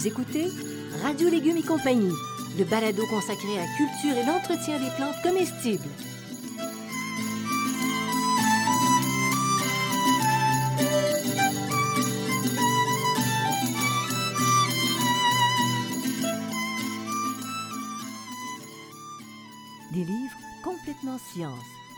vous 0.00 0.06
écoutez 0.06 0.48
Radio 1.02 1.28
Légumes 1.28 1.58
et 1.58 1.62
compagnie, 1.62 2.14
le 2.58 2.64
balado 2.64 3.02
consacré 3.10 3.58
à 3.58 3.60
la 3.60 3.76
culture 3.76 4.16
et 4.16 4.24
l'entretien 4.24 4.78
des 4.78 4.88
plantes 4.96 5.20
comestibles. 5.22 5.88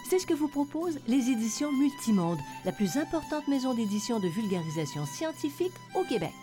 C'est 0.09 0.19
ce 0.19 0.27
que 0.27 0.35
vous 0.35 0.49
proposent 0.49 0.99
les 1.09 1.31
éditions 1.31 1.73
Multimonde, 1.73 2.39
la 2.65 2.73
plus 2.73 2.97
importante 2.97 3.49
maison 3.49 3.73
d'édition 3.73 4.21
de 4.21 4.29
vulgarisation 4.29 5.07
scientifique 5.07 5.73
au 5.95 6.05
Québec. 6.05 6.35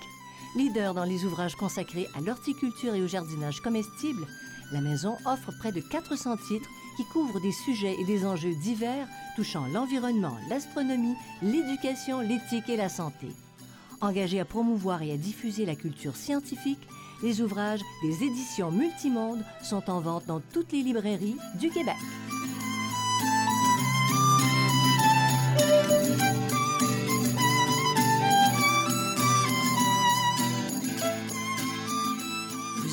Leader 0.56 0.96
dans 0.96 1.04
les 1.04 1.24
ouvrages 1.26 1.56
consacrés 1.56 2.08
à 2.16 2.22
l'horticulture 2.22 2.96
et 2.96 3.02
au 3.04 3.08
jardinage 3.08 3.62
comestible, 3.62 4.26
la 4.72 4.82
maison 4.82 5.18
offre 5.26 5.52
près 5.60 5.72
de 5.72 5.82
400 5.82 6.38
titres 6.48 6.70
qui 6.98 7.06
couvrent 7.06 7.40
des 7.40 7.52
sujets 7.52 7.96
et 8.00 8.06
des 8.06 8.26
enjeux 8.26 8.56
divers 8.56 9.08
touchant 9.36 9.68
l'environnement, 9.68 10.38
l'astronomie, 10.50 11.16
l'éducation, 11.44 12.22
l'éthique 12.22 12.70
et 12.70 12.78
la 12.78 12.90
santé. 12.90 13.28
Engagés 14.02 14.40
à 14.40 14.46
promouvoir 14.46 15.04
et 15.04 15.12
à 15.12 15.18
diffuser 15.18 15.66
la 15.66 15.76
culture 15.76 16.16
scientifique, 16.16 16.88
les 17.22 17.42
ouvrages 17.42 17.82
des 18.02 18.24
éditions 18.24 18.72
Multimonde 18.72 19.44
sont 19.62 19.90
en 19.90 20.00
vente 20.00 20.26
dans 20.26 20.42
toutes 20.54 20.72
les 20.72 20.82
librairies 20.82 21.38
du 21.60 21.70
Québec. 21.70 21.96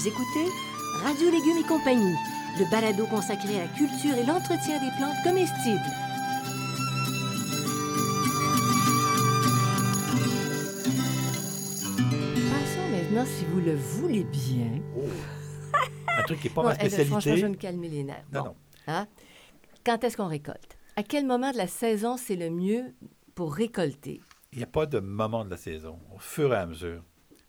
Vous 0.07 0.13
écoutez 0.13 0.53
Radio 1.03 1.29
Légumes 1.33 1.57
et 1.59 1.67
compagnie, 1.67 2.15
le 2.61 2.71
balado 2.71 3.07
consacré 3.07 3.59
à 3.59 3.63
la 3.65 3.69
culture 3.73 4.15
et 4.15 4.25
l'entretien 4.25 4.79
des 4.79 4.91
plantes 4.97 5.17
comestibles. 5.25 5.81
Passons 11.57 12.89
maintenant, 12.91 13.25
si 13.25 13.45
vous 13.47 13.61
le 13.61 13.75
voulez 13.75 14.25
bien. 14.25 14.81
Un 16.19 16.23
truc 16.23 16.41
qui 16.41 16.49
n'est 16.49 16.55
pas 16.55 16.63
Bon, 16.63 16.69
ma 16.69 16.75
ben, 16.75 16.89
franchement, 16.91 17.21
je 17.21 17.31
vais 17.31 17.37
spécialité. 17.37 17.49
me 17.49 17.55
calmer 17.55 17.89
les 17.89 18.05
nerfs. 18.05 18.25
Non, 18.33 18.41
Bon, 18.43 18.47
non. 18.49 18.57
hein? 18.89 19.07
Quand 19.85 20.03
est-ce 20.05 20.17
qu'on 20.17 20.27
récolte? 20.29 20.77
À 20.97 21.03
quel 21.03 21.27
moment 21.27 21.53
de 21.53 21.57
la 21.57 21.67
saison 21.67 22.17
c'est 22.17 22.37
le 22.37 22.51
mieux 22.51 22.95
pour 23.35 23.55
récolter? 23.55 24.21
Il 24.53 24.59
n'y 24.59 24.65
a 24.65 24.69
pas 24.69 24.87
de 24.87 24.99
moment 25.01 25.45
de 25.45 25.51
la 25.51 25.57
saison, 25.57 25.99
au 26.15 26.19
fur 26.19 26.53
et 26.53 26.57
à 26.57 26.67
mesure. 26.67 27.03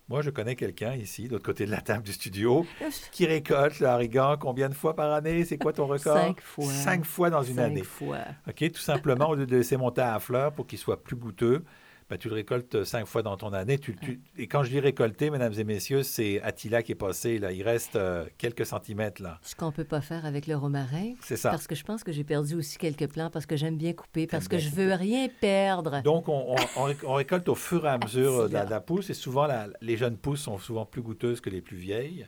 Moi, 0.09 0.21
je 0.21 0.29
connais 0.29 0.55
quelqu'un 0.55 0.93
ici, 0.95 1.27
de 1.27 1.33
l'autre 1.33 1.45
côté 1.45 1.65
de 1.65 1.71
la 1.71 1.81
table 1.81 2.03
du 2.03 2.13
studio, 2.13 2.65
qui 3.11 3.25
récolte 3.25 3.79
le 3.81 3.87
haricot 3.87 4.37
combien 4.39 4.69
de 4.69 4.73
fois 4.73 4.95
par 4.95 5.11
année? 5.13 5.43
C'est 5.43 5.57
quoi 5.57 5.73
ton 5.73 5.85
record? 5.85 6.15
Cinq 6.17 6.41
fois. 6.41 6.71
Cinq 6.71 7.03
fois 7.05 7.29
dans 7.29 7.43
une 7.43 7.55
Cinq 7.57 7.63
année. 7.63 7.83
fois. 7.83 8.19
OK? 8.47 8.71
Tout 8.71 8.79
simplement, 8.79 9.29
au 9.29 9.35
lieu 9.35 9.45
de 9.45 9.57
laisser 9.57 9.75
monter 9.75 10.01
à 10.01 10.17
fleur 10.19 10.53
pour 10.53 10.65
qu'il 10.65 10.79
soit 10.79 11.03
plus 11.03 11.17
goûteux, 11.17 11.65
ben, 12.09 12.17
tu 12.17 12.29
le 12.29 12.35
récoltes 12.35 12.83
cinq 12.85 13.05
fois 13.05 13.21
dans 13.21 13.35
ton 13.35 13.51
année. 13.51 13.77
Tu- 13.79 13.95
tu- 13.97 14.21
et 14.37 14.47
quand 14.47 14.63
je 14.63 14.69
dis 14.69 14.79
récolter, 14.79 15.29
mesdames 15.29 15.53
et 15.57 15.63
messieurs, 15.65 16.03
c'est 16.03 16.41
Attila 16.41 16.81
qui 16.81 16.93
est 16.93 16.95
passé. 16.95 17.37
Là. 17.37 17.51
Il 17.51 17.63
reste 17.63 17.97
euh, 17.97 18.25
quelques 18.37 18.65
centimètres. 18.65 19.21
là. 19.21 19.39
Ce 19.41 19.55
qu'on 19.55 19.71
peut 19.73 19.83
pas 19.83 19.99
faire 19.99 20.25
avec 20.25 20.47
le 20.47 20.55
romarin. 20.55 21.13
C'est 21.21 21.35
ça. 21.35 21.49
Parce 21.49 21.67
que 21.67 21.75
je 21.75 21.83
pense 21.83 22.03
que 22.05 22.11
j'ai 22.13 22.23
perdu 22.23 22.55
aussi 22.55 22.77
quelques 22.77 23.07
plants 23.11 23.29
parce 23.29 23.45
que 23.45 23.57
j'aime 23.57 23.77
bien 23.77 23.91
couper, 23.93 24.25
parce 24.25 24.47
que 24.47 24.57
je 24.57 24.69
veux 24.69 24.93
rien 24.93 25.27
perdre. 25.41 26.01
Donc, 26.03 26.29
on, 26.29 26.53
on- 26.53 26.55
on 26.77 26.87
réc- 26.87 27.05
on 27.05 27.13
récolte 27.15 27.49
au 27.49 27.55
fur 27.55 27.85
et 27.85 27.89
à 27.89 27.97
mesure 27.97 28.41
euh, 28.41 28.47
de 28.47 28.53
la, 28.53 28.59
Attila. 28.61 28.65
de 28.65 28.69
la 28.71 28.79
pousse. 28.81 29.09
Et 29.09 29.13
souvent, 29.13 29.45
la- 29.45 29.67
les 29.81 29.97
jeunes 29.97 30.17
pousses 30.17 30.41
sont 30.43 30.57
souvent 30.57 30.85
plus 30.85 31.01
goûteuses 31.01 31.41
que 31.41 31.49
les 31.49 31.61
plus 31.61 31.77
vieilles. 31.77 32.25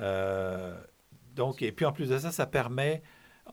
Euh, 0.00 0.74
donc, 1.34 1.62
et 1.62 1.72
puis 1.72 1.84
en 1.84 1.92
plus 1.92 2.08
de 2.08 2.18
ça, 2.18 2.30
ça 2.32 2.46
permet, 2.46 3.02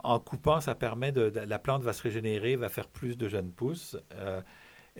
en 0.03 0.19
coupant, 0.19 0.61
ça 0.61 0.75
permet 0.75 1.11
de, 1.11 1.29
de- 1.29 1.39
la 1.41 1.59
plante 1.59 1.83
va 1.83 1.93
se 1.93 2.01
régénérer, 2.01 2.55
va 2.55 2.69
faire 2.69 2.87
plus 2.87 3.17
de 3.17 3.27
jeunes 3.27 3.51
pousses. 3.51 3.97
Euh, 4.13 4.41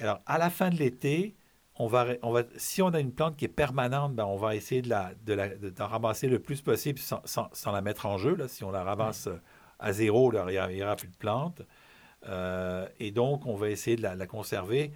alors, 0.01 0.21
à 0.25 0.37
la 0.37 0.49
fin 0.49 0.69
de 0.69 0.75
l'été, 0.77 1.35
on 1.75 1.87
va, 1.87 2.03
ré- 2.03 2.19
on 2.23 2.31
va, 2.31 2.43
si 2.57 2.81
on 2.81 2.89
a 2.89 2.99
une 2.99 3.11
plante 3.13 3.37
qui 3.37 3.45
est 3.45 3.47
permanente, 3.49 4.15
ben, 4.15 4.25
on 4.25 4.37
va 4.37 4.55
essayer 4.55 4.81
de 4.81 4.89
la, 4.89 5.11
de 5.25 5.33
la- 5.33 5.49
de- 5.55 5.69
d'en 5.69 5.87
ramasser 5.87 6.27
le 6.27 6.39
plus 6.39 6.61
possible 6.61 6.99
sans, 6.99 7.21
sans- 7.25 7.49
sans 7.53 7.71
la 7.71 7.81
mettre 7.81 8.05
en 8.07 8.17
jeu. 8.17 8.35
Là. 8.35 8.47
Si 8.47 8.63
on 8.63 8.71
la 8.71 8.83
ramasse 8.83 9.27
euh, 9.27 9.39
à 9.79 9.93
zéro, 9.93 10.31
là, 10.31 10.45
il 10.47 10.51
n'y 10.53 10.57
aura- 10.59 10.71
il 10.71 10.75
n'y 10.75 10.83
aura 10.83 10.95
plus 10.95 11.07
de 11.09 11.15
plante. 11.15 11.61
Euh, 12.27 12.87
et 12.99 13.11
donc, 13.11 13.45
on 13.45 13.55
va 13.55 13.69
essayer 13.69 13.95
de 13.95 14.01
la, 14.01 14.15
la 14.15 14.27
conserver. 14.27 14.91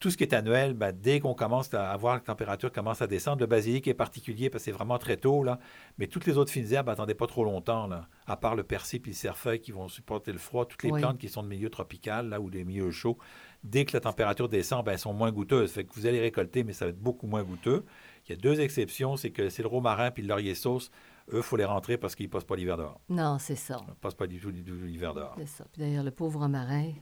Tout 0.00 0.10
ce 0.12 0.16
qui 0.16 0.22
est 0.22 0.32
annuel, 0.32 0.74
ben, 0.74 0.92
dès 0.92 1.18
qu'on 1.18 1.34
commence 1.34 1.74
à 1.74 1.96
voir 1.96 2.16
que 2.16 2.28
la 2.28 2.34
température 2.34 2.70
commence 2.70 3.02
à 3.02 3.08
descendre, 3.08 3.40
le 3.40 3.46
basilic 3.46 3.88
est 3.88 3.94
particulier 3.94 4.48
parce 4.48 4.62
que 4.62 4.70
c'est 4.70 4.76
vraiment 4.76 4.96
très 4.98 5.16
tôt, 5.16 5.42
là. 5.42 5.58
mais 5.98 6.06
toutes 6.06 6.24
les 6.26 6.38
autres 6.38 6.52
fines 6.52 6.72
herbes, 6.72 6.88
attendez 6.88 7.14
pas 7.14 7.26
trop 7.26 7.42
longtemps, 7.44 7.88
là. 7.88 8.06
à 8.28 8.36
part 8.36 8.54
le 8.54 8.62
persil 8.62 9.00
et 9.04 9.08
le 9.08 9.12
cerfeuil 9.12 9.60
qui 9.60 9.72
vont 9.72 9.88
supporter 9.88 10.30
le 10.30 10.38
froid. 10.38 10.66
Toutes 10.66 10.84
les 10.84 10.92
Oui. 10.92 11.00
plantes 11.00 11.18
qui 11.18 11.28
sont 11.28 11.42
de 11.42 11.48
milieu 11.48 11.68
tropical 11.68 12.28
là, 12.28 12.40
ou 12.40 12.48
des 12.48 12.64
milieux 12.64 12.92
chauds, 12.92 13.18
dès 13.64 13.84
que 13.84 13.92
la 13.96 14.00
température 14.00 14.48
descend, 14.48 14.84
ben, 14.84 14.92
elles 14.92 14.98
sont 15.00 15.12
moins 15.12 15.32
goûteuses. 15.32 15.72
Fait 15.72 15.82
que 15.84 15.92
vous 15.94 16.06
allez 16.06 16.20
récolter, 16.20 16.62
mais 16.62 16.72
ça 16.72 16.84
va 16.84 16.90
être 16.90 17.00
beaucoup 17.00 17.26
moins 17.26 17.42
goûteux. 17.42 17.84
Il 18.28 18.30
y 18.30 18.34
a 18.34 18.36
deux 18.40 18.60
exceptions, 18.60 19.16
c'est 19.16 19.30
que 19.30 19.48
c'est 19.48 19.62
le 19.62 19.68
romarin 19.68 20.12
puis 20.12 20.22
le 20.22 20.28
laurier 20.28 20.54
sauce. 20.54 20.90
Eux, 21.32 21.38
il 21.38 21.42
faut 21.42 21.56
les 21.56 21.64
rentrer 21.64 21.98
parce 21.98 22.14
qu'ils 22.14 22.26
ne 22.26 22.30
passent 22.30 22.44
pas 22.44 22.54
l'hiver 22.56 22.76
dehors. 22.76 23.00
Non, 23.08 23.38
c'est 23.40 23.56
ça. 23.56 23.78
Ils 23.86 23.90
ne 23.90 23.94
passent 23.94 24.14
pas 24.14 24.26
du 24.28 24.38
tout 24.38 24.50
l'hiver 24.50 25.12
dehors. 25.12 25.34
C'est 25.38 25.48
ça. 25.48 25.64
Puis 25.72 25.82
d'ailleurs, 25.82 26.04
le 26.04 26.10
pauvre 26.12 26.38
romarin 26.40 26.92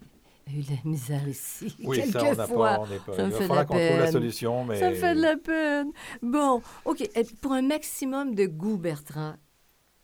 a 0.46 0.50
eu 0.52 0.62
de 0.62 0.70
la 0.70 0.76
misère 0.84 1.26
ici. 1.28 1.74
Oui, 1.84 2.00
ça, 2.10 2.22
on 2.24 2.34
n'a 2.34 2.46
pas, 2.46 2.80
on 2.80 2.86
n'est 2.86 2.98
pas. 2.98 3.12
Ça 3.16 3.22
me 3.24 3.28
Il 3.28 3.32
va 3.32 3.38
fait 3.38 3.48
de 3.48 3.54
la 3.54 3.64
peine. 3.64 4.12
solution, 4.12 4.64
mais... 4.64 4.78
Ça 4.78 4.90
me 4.90 4.94
fait 4.94 5.14
de 5.14 5.20
la 5.22 5.36
peine. 5.36 5.92
Bon, 6.22 6.62
OK. 6.84 7.00
Et 7.00 7.24
Pour 7.40 7.52
un 7.52 7.62
maximum 7.62 8.34
de 8.34 8.46
goût, 8.46 8.76
Bertrand, 8.78 9.34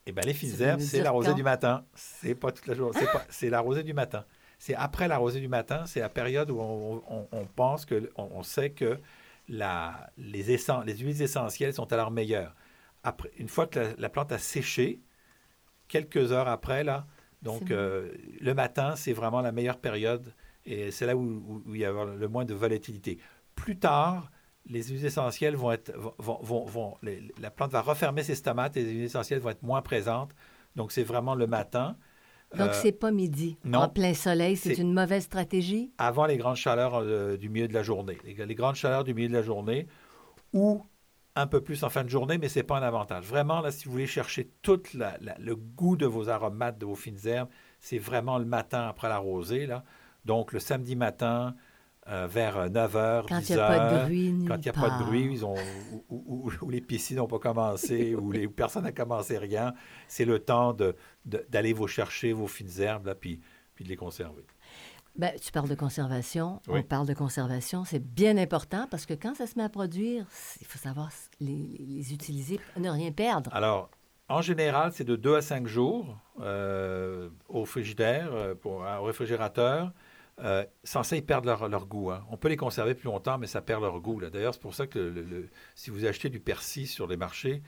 Eh 0.07 0.13
bien, 0.13 0.23
les 0.25 0.35
fines 0.35 0.51
Ça 0.51 0.57
veut 0.57 0.63
herbes, 0.65 0.81
c'est 0.81 1.03
la 1.03 1.11
rosée 1.13 1.31
quand? 1.31 1.37
du 1.37 1.43
matin. 1.45 1.85
C'est 1.95 2.35
pas 2.35 2.51
toute 2.53 2.67
la 2.67 2.75
journée. 2.75 2.99
C'est 2.99 3.13
pas- 3.13 3.25
C'est 3.31 3.51
la 3.51 3.61
rosée 3.61 3.83
du 3.85 3.95
matin. 3.95 4.25
C'est 4.59 4.75
après 4.75 5.07
la 5.09 5.19
rosée 5.19 5.41
du 5.41 5.49
matin. 5.49 5.85
C'est 5.87 6.01
la 6.01 6.09
période 6.09 6.51
où 6.51 6.59
on, 6.61 7.03
on- 7.09 7.29
on 7.33 7.47
pense 7.47 7.85
que, 7.85 8.11
on, 8.17 8.43
sait 8.43 8.71
que 8.71 8.99
la, 9.49 10.11
les, 10.17 10.43
huiles 10.43 11.23
essentielles 11.23 11.73
sont 11.75 11.93
à 11.93 11.97
leur 11.97 12.11
meilleur. 12.11 12.55
Après, 13.05 13.31
une 13.39 13.49
fois 13.49 13.67
que 13.67 13.79
la, 13.81 13.89
la 13.99 14.09
plante 14.09 14.31
a 14.33 14.39
séché, 14.39 15.01
quelques 15.89 16.31
heures 16.33 16.49
après, 16.49 16.85
là, 16.85 17.07
donc 17.43 17.71
euh, 17.71 18.11
le 18.41 18.55
matin, 18.55 18.95
c'est 18.97 19.13
vraiment 19.13 19.41
la 19.41 19.53
meilleure 19.53 19.79
période 19.79 20.33
et 20.65 20.91
c'est 20.91 21.07
là 21.07 21.17
où, 21.17 21.21
où- 21.23 21.63
où 21.67 21.75
il 21.75 21.81
y 21.81 21.85
a 21.85 21.93
le 21.93 22.29
moins 22.29 22.45
de 22.45 22.55
volatilité. 22.55 23.19
Plus 23.57 23.79
tard, 23.79 24.31
les 24.67 24.83
huiles 24.85 25.05
essentielles 25.05 25.57
vont 25.57 25.73
être, 25.73 25.93
vont, 25.97 26.15
vont- 26.19 26.41
vont- 26.43 26.65
vont- 26.65 26.97
les- 27.03 27.33
la 27.41 27.51
plante 27.51 27.73
va 27.73 27.81
refermer 27.83 28.23
ses 28.23 28.37
stomates 28.37 28.77
et 28.77 28.85
les 28.85 28.93
huiles 28.93 29.03
essentielles 29.05 29.41
vont 29.41 29.51
être 29.51 29.63
moins 29.65 29.83
présentes. 29.83 30.31
Donc, 30.77 30.93
c'est 30.93 31.03
vraiment 31.03 31.35
le 31.35 31.47
matin. 31.49 31.97
donc 32.57 32.69
Euh, 32.71 32.79
c'est 32.81 32.93
pas 32.93 33.11
midi. 33.11 33.57
non. 33.65 33.81
En 33.81 33.89
plein 33.89 34.15
soleil, 34.15 34.57
c'est 34.57 34.79
une 34.79 34.93
mauvaise 34.95 35.25
stratégie? 35.25 35.91
avant 35.99 36.27
les 36.27 36.37
grandes 36.37 36.57
chaleurs 36.57 36.95
euh, 36.97 37.37
du 37.37 37.49
milieu 37.49 37.67
de 37.67 37.75
la 37.75 37.83
journée. 37.83 38.19
Les, 38.25 38.35
les 38.47 38.55
grandes 38.55 38.77
chaleurs 38.77 39.05
du 39.05 39.15
milieu 39.15 39.29
de 39.29 39.35
la 39.35 39.43
journée 39.43 39.87
ou 40.53 40.81
un 41.35 41.47
peu 41.47 41.61
plus 41.63 41.83
en 41.85 41.89
fin 41.91 42.05
de 42.05 42.09
journée, 42.09 42.37
mais 42.39 42.49
ce 42.49 42.59
n'est 42.59 42.63
pas 42.65 42.77
un 42.79 42.83
avantage. 42.83 43.25
Vraiment, 43.25 43.61
là, 43.61 43.71
si 43.71 43.87
vous 43.87 43.93
voulez 43.93 44.07
chercher 44.07 44.51
tout 44.63 44.81
la- 44.95 45.17
la- 45.21 45.37
le 45.39 45.57
goût 45.57 45.97
de 45.97 46.07
vos 46.07 46.29
aromates, 46.29 46.79
de 46.79 46.85
vos 46.87 46.95
fines 46.95 47.19
herbes, 47.27 47.49
c'est 47.81 47.99
vraiment 47.99 48.39
le 48.39 48.45
matin 48.45 48.87
après 48.89 49.09
la 49.09 49.19
rosée. 49.19 49.67
Là. 49.67 49.83
Donc, 50.25 50.53
le 50.53 50.59
samedi 50.61 50.95
matin, 50.95 51.55
euh, 52.09 52.27
vers 52.29 52.69
9h, 52.69 53.27
Quand 53.29 53.39
10h. 53.39 53.49
il 53.49 53.55
n'y 53.55 53.61
a 53.61 53.67
pas 53.69 53.79
de 53.79 54.05
bruit, 54.05 54.45
Quand 54.47 54.57
il 54.57 54.63
n'y 54.63 54.69
a 54.69 54.73
pas 54.73 54.91
de 54.99 55.05
bruit, 55.05 55.29
ils 55.33 55.45
ont, 55.47 55.55
où 56.11 56.71
les 56.71 56.81
piscines 56.81 57.17
n'ont 57.17 57.27
pas 57.29 57.39
commencé, 57.39 58.15
où, 58.15 58.31
les, 58.33 58.49
personne 58.49 58.85
n'a 58.85 58.93
commencé 58.93 59.39
rien, 59.39 59.73
c'est 60.09 60.25
le 60.25 60.39
temps 60.39 60.73
de- 60.75 60.95
de- 61.25 61.45
d'aller 61.49 61.73
vous 61.73 61.87
chercher 61.87 62.33
vos 62.33 62.47
fines 62.49 62.81
herbes, 62.81 63.07
là, 63.07 63.15
puis, 63.15 63.41
puis 63.75 63.85
de 63.85 63.89
les 63.89 63.97
conserver. 63.97 64.45
Ben, 65.17 65.33
tu 65.41 65.53
parles 65.53 65.69
de 65.69 65.75
conservation. 65.75 66.61
Oui. 66.69 66.81
On 66.81 66.83
parle 66.83 67.07
de 67.07 67.15
conservation. 67.15 67.85
C'est 67.85 67.99
bien 68.03 68.37
important 68.39 68.87
parce 68.91 69.05
que 69.07 69.15
quand 69.15 69.35
ça 69.35 69.47
se 69.47 69.57
met 69.59 69.65
à 69.65 69.69
produire, 69.69 70.25
il 70.61 70.67
faut 70.67 70.79
savoir 70.79 71.11
les, 71.41 72.13
utiliser, 72.13 72.59
ne 72.79 72.89
rien 72.89 73.13
perdre. 73.13 73.51
Alors, 73.55 73.91
en 74.29 74.41
général, 74.41 74.93
c'est 74.95 75.05
de 75.05 75.17
2 75.17 75.37
à 75.37 75.43
5 75.43 75.67
jours 75.67 76.17
euh, 76.41 77.29
au 77.49 77.65
frigidaire, 77.67 78.33
euh, 78.33 78.55
pour, 78.55 78.81
au 79.01 79.03
réfrigérateur. 79.05 79.93
Euh, 80.43 80.65
sans 80.83 81.03
ça, 81.03 81.15
ils 81.15 81.25
perdent 81.25 81.45
leur, 81.45 81.69
leur 81.69 81.87
goût. 81.87 82.11
hein. 82.11 82.25
On 82.31 82.39
peut 82.39 82.49
les 82.49 82.57
conserver 82.57 82.95
plus 82.95 83.05
longtemps, 83.05 83.37
mais 83.37 83.47
ça 83.47 83.61
perd 83.61 83.83
leur 83.83 84.01
goût. 84.01 84.19
D'ailleurs, 84.21 84.55
c'est 84.55 84.63
pour 84.63 84.75
ça 84.75 84.87
que 84.87 84.99
le- 84.99 85.23
le- 85.23 85.51
si 85.75 85.91
vous 85.91 86.07
achetez 86.07 86.31
du 86.31 86.41
persil 86.41 86.87
sur 86.87 87.07
les 87.07 87.19
marchés, 87.19 87.63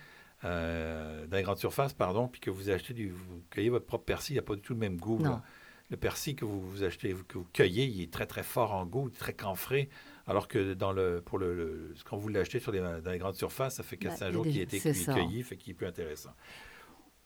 euh, 0.45 1.27
dans 1.27 1.37
les 1.37 1.43
grandes 1.43 1.59
surfaces, 1.59 1.93
pardon, 1.93 2.27
puis 2.29 2.41
que 2.41 2.51
vous 2.51 2.71
achetez 2.71 2.95
du, 2.95 3.11
vous 3.11 3.43
cueillez 3.51 3.69
votre 3.69 3.87
propre 3.87 4.05
persil, 4.05 4.33
il 4.33 4.37
n'y 4.37 4.41
a 4.41 4.43
pas 4.43 4.55
du 4.57 4.63
tout 4.63 4.73
le 4.73 4.79
même 4.79 4.97
goût. 4.97 5.19
Non. 5.19 5.31
là. 5.33 5.43
Le 5.91 5.97
persil 5.99 6.35
que 6.35 6.45
vous, 6.45 6.61
vous 6.61 6.83
achetez, 6.83 7.15
que 7.29 7.39
vous 7.39 7.47
cueillez, 7.53 7.85
il 7.85 8.01
est 8.03 8.11
très 8.13 8.27
très 8.27 8.43
fort 8.43 8.73
en 8.73 8.87
goût, 8.87 9.11
très 9.11 9.35
camphré, 9.35 9.91
alors 10.27 10.49
que 10.49 10.73
dans 10.75 10.93
le, 10.93 11.21
pour 11.25 11.39
le, 11.39 11.55
le- 11.55 11.95
quand 12.09 12.17
vous 12.17 12.29
l'achetez 12.29 12.59
sur 12.59 12.73
les, 12.73 12.81
dans 12.81 13.11
les 13.13 13.19
grandes 13.19 13.35
surfaces, 13.37 13.75
ça 13.77 13.83
fait 13.83 13.97
Ben, 13.97 14.11
4-5 14.11 14.17
il 14.17 14.21
y 14.21 14.25
a 14.25 14.33
jours 14.33 14.45
qu'il 14.45 14.59
a 14.61 14.63
été 14.63 14.81
cueilli, 14.81 15.43
fait 15.43 15.57
qu'il 15.59 15.73
est 15.73 15.75
plus 15.75 15.87
intéressant. 15.87 16.31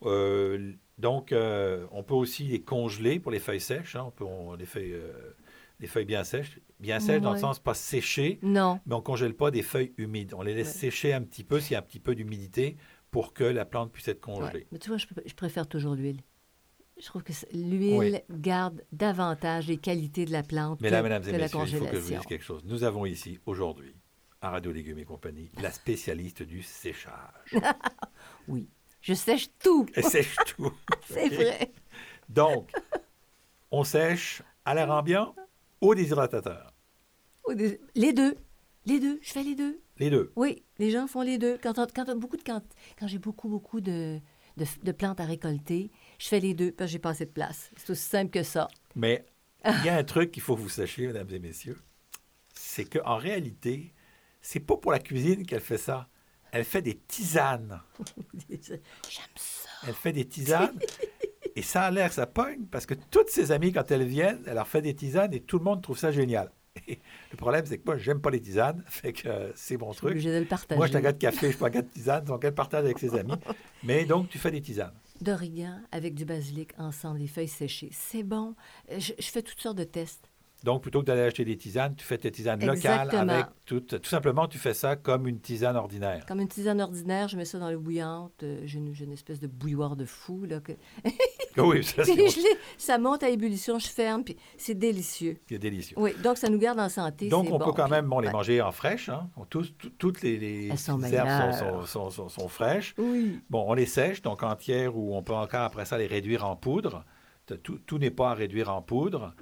Euh, 0.03 0.73
donc, 0.99 1.33
euh, 1.33 1.87
on 1.93 2.03
peut 2.03 2.15
aussi 2.15 2.45
les 2.45 2.61
congeler 2.63 3.19
pour 3.21 3.33
les 3.33 3.39
feuilles 3.41 3.61
sèches. 3.61 3.97
hein. 3.97 4.05
On 4.07 4.11
peut, 4.11 4.25
on- 4.25 4.55
les, 4.55 4.67
feuilles, 4.67 4.93
euh, 4.93 5.13
les 5.81 5.87
feuilles 5.87 6.05
bien 6.05 6.25
sèches. 6.25 6.59
Bien 6.81 7.01
sèches 7.01 7.21
dans 7.23 7.33
le 7.33 7.39
sens 7.39 7.59
pas 7.59 7.75
séchées, 7.75 8.39
Non. 8.43 8.81
mais 8.87 8.95
on 8.95 8.99
ne 8.99 9.03
congèle 9.03 9.35
pas 9.35 9.51
des 9.51 9.63
feuilles 9.63 9.93
humides. 9.99 10.35
On 10.35 10.43
les 10.43 10.55
laisse 10.55 10.69
Ouais. 10.69 10.73
sécher 10.91 11.13
un 11.13 11.23
petit 11.23 11.43
peu 11.45 11.59
s'il 11.61 11.73
y 11.73 11.77
a 11.77 11.79
un 11.81 11.83
petit 11.83 11.99
peu 12.01 12.15
d'humidité 12.15 12.77
pour 13.11 13.33
que 13.33 13.43
la 13.45 13.65
plante 13.65 13.93
puisse 13.93 14.07
être 14.09 14.21
congelée. 14.21 14.61
Ouais. 14.61 14.67
Mais 14.73 14.79
tu 14.79 14.89
vois, 14.89 14.99
je, 14.99 15.07
je 15.27 15.35
préfère 15.35 15.67
toujours 15.67 15.95
l'huile. 15.95 16.21
Je 17.01 17.07
trouve 17.07 17.23
que 17.23 17.33
l'huile 17.53 18.23
garde 18.31 18.83
davantage 18.93 19.67
les 19.69 19.77
qualités 19.77 20.25
de 20.25 20.33
la 20.33 20.43
plante 20.43 20.81
Mesdames, 20.81 21.01
que, 21.05 21.09
mesdames 21.09 21.23
et 21.29 21.33
la 21.33 21.39
messieurs, 21.39 21.61
il 21.67 21.77
faut 21.79 21.85
que 21.87 21.97
je 21.97 22.01
vous 22.01 22.09
dise 22.11 22.27
quelque 22.27 22.45
chose. 22.45 22.63
Nous 22.65 22.83
avons 22.85 23.07
ici, 23.07 23.39
aujourd'hui, 23.47 23.95
à 24.41 24.51
Radio 24.51 24.73
Légumes 24.73 24.99
et 24.99 25.05
compagnie, 25.05 25.51
la 25.61 25.71
spécialiste 25.71 26.43
du 26.43 26.63
séchage. 26.63 27.13
Oui. 28.49 28.69
Je 29.03 29.13
sèche 29.15 29.49
tout. 29.63 29.87
Elle 29.95 30.05
sèche 30.05 30.35
tout. 30.57 30.73
C'est 31.09 31.29
vrai. 31.29 31.71
Donc, 32.29 32.71
on 33.71 33.85
sèche 33.85 34.43
à 34.65 34.75
l'air 34.75 34.91
ambiant 34.91 35.35
au 35.81 35.95
déshydratateur. 35.95 36.73
Au 37.45 37.55
dé- 37.55 37.81
Les 37.95 38.13
deux. 38.13 38.35
Les 38.87 38.99
deux. 39.01 39.19
Je 39.23 39.33
fais 39.33 39.43
les 39.43 39.55
deux. 39.55 39.81
Les 39.99 40.11
deux. 40.11 40.33
Oui, 40.35 40.63
les 40.79 40.91
gens 40.91 41.07
font 41.07 41.21
les 41.23 41.39
deux. 41.39 41.59
Quand, 41.63 41.75
de, 41.79 43.07
j'ai 43.07 43.19
beaucoup, 43.19 43.49
beaucoup 43.49 43.81
de, 43.81 44.19
de, 44.57 44.65
de 44.83 44.93
plantes 44.93 45.21
à 45.21 45.25
récolter, 45.25 45.91
je 46.19 46.29
fais 46.29 46.41
les 46.41 46.55
deux 46.55 46.73
parce 46.73 46.89
que 46.89 46.93
j'ai 46.93 46.99
pas 46.99 47.11
assez 47.11 47.27
de 47.27 47.31
place. 47.31 47.71
C'est 47.77 47.91
aussi 47.91 48.03
simple 48.03 48.31
que 48.31 48.43
ça. 48.43 48.69
Mais 48.95 49.25
il 49.65 49.85
y 49.85 49.89
a 49.89 49.97
un 49.97 50.05
truc 50.05 50.33
qu'il 50.33 50.43
faut 50.43 50.57
que 50.57 50.61
vous 50.61 50.69
sachiez, 50.69 51.07
mesdames 51.07 51.29
et 51.31 51.39
messieurs, 51.39 51.79
c'est 52.55 52.85
qu'en 52.85 53.17
réalité, 53.17 53.95
c'est 54.41 54.61
pas 54.61 54.77
pour 54.77 54.93
la 54.93 54.99
cuisine 54.99 55.47
qu'elle 55.47 55.61
fait 55.61 55.79
ça. 55.79 56.09
Elle 56.51 56.65
fait 56.65 56.83
des 56.83 56.97
tisanes. 56.97 57.81
J'aime 58.49 58.79
ça. 59.37 59.69
Elle 59.87 59.95
fait 59.95 60.13
des 60.13 60.27
tisanes. 60.27 60.79
Et 61.55 61.63
ça 61.63 61.83
a 61.83 61.91
l'air 61.91 62.13
ça 62.13 62.27
pogne 62.27 62.65
parce 62.71 62.87
que 62.87 62.95
toutes 62.95 63.29
ses 63.29 63.53
amies, 63.53 63.73
quand 63.73 63.91
elles 63.91 64.07
viennent, 64.07 64.43
elle 64.47 64.55
leur 64.55 64.67
fait 64.67 64.83
des 64.83 64.95
tisanes 64.95 65.35
et 65.35 65.41
tout 65.41 65.59
le 65.59 65.65
monde 65.65 65.83
trouve 65.83 65.99
ça 65.99 66.11
génial. 66.11 66.51
Et 66.87 67.01
le 67.31 67.37
problème, 67.37 67.65
c'est 67.67 67.79
que 67.79 67.85
moi, 67.85 67.99
j'aime 67.99 68.21
pas 68.21 68.31
les 68.31 68.41
tisanes. 68.41 68.85
Fait 68.89 69.13
que 69.13 69.29
euh, 69.29 69.53
c'est 69.55 69.77
mon 69.77 69.93
truc. 69.93 70.11
obligée 70.11 70.33
de 70.33 70.39
le 70.39 70.45
partager. 70.45 70.77
Moi, 70.77 70.87
je 70.87 70.93
suis 70.93 70.99
un 70.99 71.03
gars 71.03 71.13
de 71.13 71.19
café, 71.19 71.47
je 71.47 71.53
suis 71.53 71.59
pas 71.59 71.67
un 71.67 71.71
gars 71.71 71.83
de 71.83 71.89
tisane, 71.89 72.25
donc 72.25 72.45
elle 72.45 72.55
partage 72.55 72.85
avec 72.85 72.99
ses 72.99 73.15
amis. 73.15 73.35
Mais 73.83 74.05
donc, 74.05 74.29
tu 74.29 74.39
fais 74.39 74.51
des 74.51 74.61
tisanes. 74.61 74.95
D'origan 75.21 75.81
avec 75.91 76.15
du 76.15 76.25
basilic 76.25 76.71
ensemble, 76.79 77.19
des 77.19 77.27
feuilles 77.27 77.49
séchées. 77.49 77.91
C'est 77.93 78.23
bon. 78.23 78.55
Euh, 78.91 79.01
je 79.01 79.31
fais 79.31 79.43
toutes 79.43 79.61
sortes 79.61 79.79
de 79.79 79.85
tests. 79.85 80.29
Donc, 80.65 80.83
plutôt 80.83 81.01
que 81.03 81.07
d'aller 81.07 81.21
acheter 81.23 81.45
des 81.45 81.57
tisanes, 81.57 81.95
tu 81.95 82.05
fais 82.05 82.19
tes 82.19 82.33
tisanes 82.33 82.65
locales 82.67 83.09
avec 83.15 83.47
tout. 83.65 83.81
Tout 83.81 83.99
simplement, 84.09 84.49
tu 84.49 84.59
fais 84.59 84.75
ça 84.75 84.97
comme 84.97 85.29
une 85.29 85.39
tisane 85.41 85.77
ordinaire. 85.77 86.27
Comme 86.27 86.41
une 86.41 86.49
tisane 86.49 86.81
ordinaire, 86.81 87.29
je 87.29 87.37
mets 87.37 87.45
ça 87.45 87.61
dans 87.61 87.71
l'eau 87.71 87.79
bouillante. 87.79 88.33
Euh, 88.43 88.63
J'ai 88.65 88.79
une, 88.79 88.93
une 89.01 89.13
espèce 89.13 89.39
de 89.39 89.47
bouilloire 89.47 89.95
de 89.95 90.05
fou. 90.05 90.45
Là, 90.47 90.59
que... 90.61 90.73
Oui, 91.59 91.83
ça, 91.85 92.03
je 92.05 92.41
ça 92.77 92.99
monte 92.99 93.23
à 93.23 93.31
ébullition, 93.31 93.79
je 93.79 93.89
ferme, 93.89 94.23
puis 94.25 94.37
c'est 94.57 94.75
délicieux. 94.75 95.39
c'est 95.49 95.59
délicieux. 95.59 95.97
Oui, 95.99 96.13
donc 96.23 96.39
ça 96.39 96.49
nous 96.49 96.59
garde 96.59 96.79
en 96.81 96.89
santé. 96.89 97.29
Donc, 97.29 97.47
on 97.51 97.59
bon. 97.59 97.67
peut 97.67 97.73
quand 97.73 97.85
Puis- 97.85 97.93
même 97.93 98.07
bon, 98.07 98.19
les 98.21 98.27
ouais. 98.29 98.33
manger 98.33 98.61
en 98.63 98.71
fraîche. 98.73 99.09
Hein. 99.09 99.29
Tous- 99.51 99.73
tout- 99.79 99.91
toutes 99.91 100.23
les, 100.23 100.39
les 100.39 100.69
Elles 100.69 100.79
sont 100.79 101.01
herbes 101.03 101.53
sont, 101.53 101.87
sont- 101.87 102.11
sont- 102.11 102.29
sont 102.29 102.49
fraîches. 102.49 102.95
Oui. 102.99 103.41
Bon, 103.51 103.65
on 103.69 103.75
les 103.75 103.87
sèche, 103.87 104.23
donc 104.23 104.43
entières, 104.43 104.97
ou 104.97 105.17
on 105.17 105.23
peut 105.23 105.35
encore 105.35 105.63
après 105.63 105.85
ça 105.85 105.99
les 105.99 106.07
réduire 106.07 106.45
en 106.47 106.57
poudre. 106.57 107.05
Tout 107.87 107.99
n'est 107.99 108.11
pas 108.11 108.31
à 108.31 108.35
réduire 108.35 108.73
en 108.75 108.83
poudre. 108.83 109.35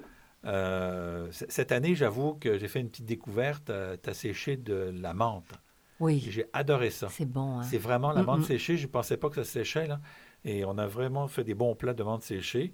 Euh, 0.45 1.27
cette 1.31 1.71
année, 1.71 1.95
j'avoue 1.95 2.35
que 2.35 2.57
j'ai 2.57 2.67
fait 2.67 2.79
une 2.79 2.89
petite 2.89 3.05
découverte. 3.05 3.71
tu 4.03 4.09
as 4.09 4.13
séché 4.13 4.57
de 4.57 4.93
la 4.99 5.13
menthe. 5.13 5.51
Oui, 5.99 6.23
J'ai 6.29 6.45
adoré 6.53 6.91
ça. 6.91 7.09
c'est 7.09 7.25
bon. 7.25 7.59
Hein? 7.59 7.63
C'est 7.63 7.79
vraiment 7.79 8.11
la 8.11 8.21
menthe 8.23 8.41
Mm-mm. 8.41 8.47
séchée. 8.47 8.77
Je 8.77 8.85
ne 8.85 8.91
pensais 8.91 9.17
pas 9.17 9.29
que 9.29 9.35
ça 9.35 9.43
séchait. 9.43 9.87
Là. 9.87 9.99
Et 10.45 10.63
on 10.63 10.77
a 10.77 10.85
vraiment 10.85 11.27
fait 11.27 11.43
des 11.43 11.55
bons 11.55 11.75
plats 11.75 11.95
de 11.95 12.03
menthe 12.03 12.21
séchée. 12.21 12.73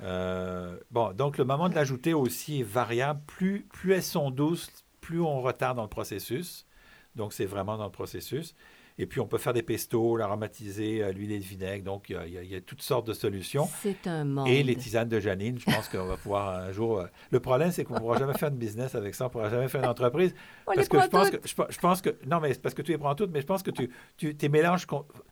Euh, 0.00 0.78
bon, 0.90 1.12
donc 1.12 1.38
le 1.38 1.44
moment 1.44 1.68
de 1.68 1.74
l'ajouter 1.74 2.14
aussi 2.14 2.60
est 2.60 2.64
variable. 2.64 3.20
Plus, 3.26 3.66
plus 3.72 3.92
elles 3.94 4.02
sont 4.02 4.30
douces, 4.30 4.70
plus 5.00 5.20
on 5.20 5.40
retarde 5.40 5.76
dans 5.76 5.82
le 5.82 5.88
processus. 5.88 6.66
Donc 7.16 7.32
c'est 7.32 7.44
vraiment 7.46 7.76
dans 7.76 7.84
le 7.86 7.90
processus. 7.92 8.54
Et 9.02 9.06
puis 9.06 9.20
on 9.20 9.26
peut 9.26 9.38
faire 9.38 9.52
des 9.52 9.62
pestos, 9.62 10.16
l'aromatiser, 10.16 11.02
à 11.02 11.10
l'huile 11.12 11.32
et 11.32 11.38
le 11.38 11.44
vinaigre. 11.44 11.84
Donc 11.84 12.06
il 12.08 12.12
y 12.32 12.38
a- 12.38 12.42
y, 12.42 12.54
y 12.56 12.62
toutes 12.62 12.82
sortes 12.82 13.06
de 13.06 13.12
solutions. 13.12 13.68
C'est 13.82 14.06
un 14.06 14.24
monde. 14.24 14.48
Et 14.48 14.62
les 14.62 14.76
tisanes 14.76 15.08
de 15.08 15.18
Janine, 15.20 15.58
je 15.58 15.64
pense 15.64 15.88
qu'on 15.88 16.04
va 16.06 16.16
pouvoir 16.16 16.56
un 16.60 16.72
jour. 16.72 17.00
euh, 17.00 17.06
Le 17.30 17.40
problème, 17.40 17.70
c'est 17.72 17.84
qu'on 17.84 17.94
ne 17.94 17.98
pourra 18.00 18.18
jamais 18.18 18.34
faire 18.34 18.50
de 18.50 18.56
business 18.56 18.94
avec 18.94 19.14
ça, 19.14 19.24
on 19.24 19.28
ne 19.28 19.32
pourra 19.32 19.50
jamais 19.50 19.68
faire 19.68 19.82
une 19.82 19.88
entreprise. 19.88 20.34
On 20.66 20.70
les 20.72 20.76
parce 20.76 20.88
que 20.88 20.96
prend 20.96 21.04
je 21.06 21.10
pense 21.10 21.30
toutes. 21.30 21.40
que, 21.40 21.48
je, 21.48 21.54
pe- 21.54 21.66
je 21.70 21.78
pense 21.78 22.00
que. 22.02 22.10
Non, 22.26 22.40
mais 22.40 22.52
c'est 22.52 22.62
parce 22.62 22.74
que 22.74 22.82
tu 22.82 22.92
les 22.92 22.98
prends 22.98 23.14
toutes, 23.14 23.30
mais 23.32 23.40
je 23.40 23.46
pense 23.46 23.62
que 23.62 23.70
tu, 23.72 23.90
tu- 24.16 24.34
tes 24.36 24.48
mélanges 24.48 24.86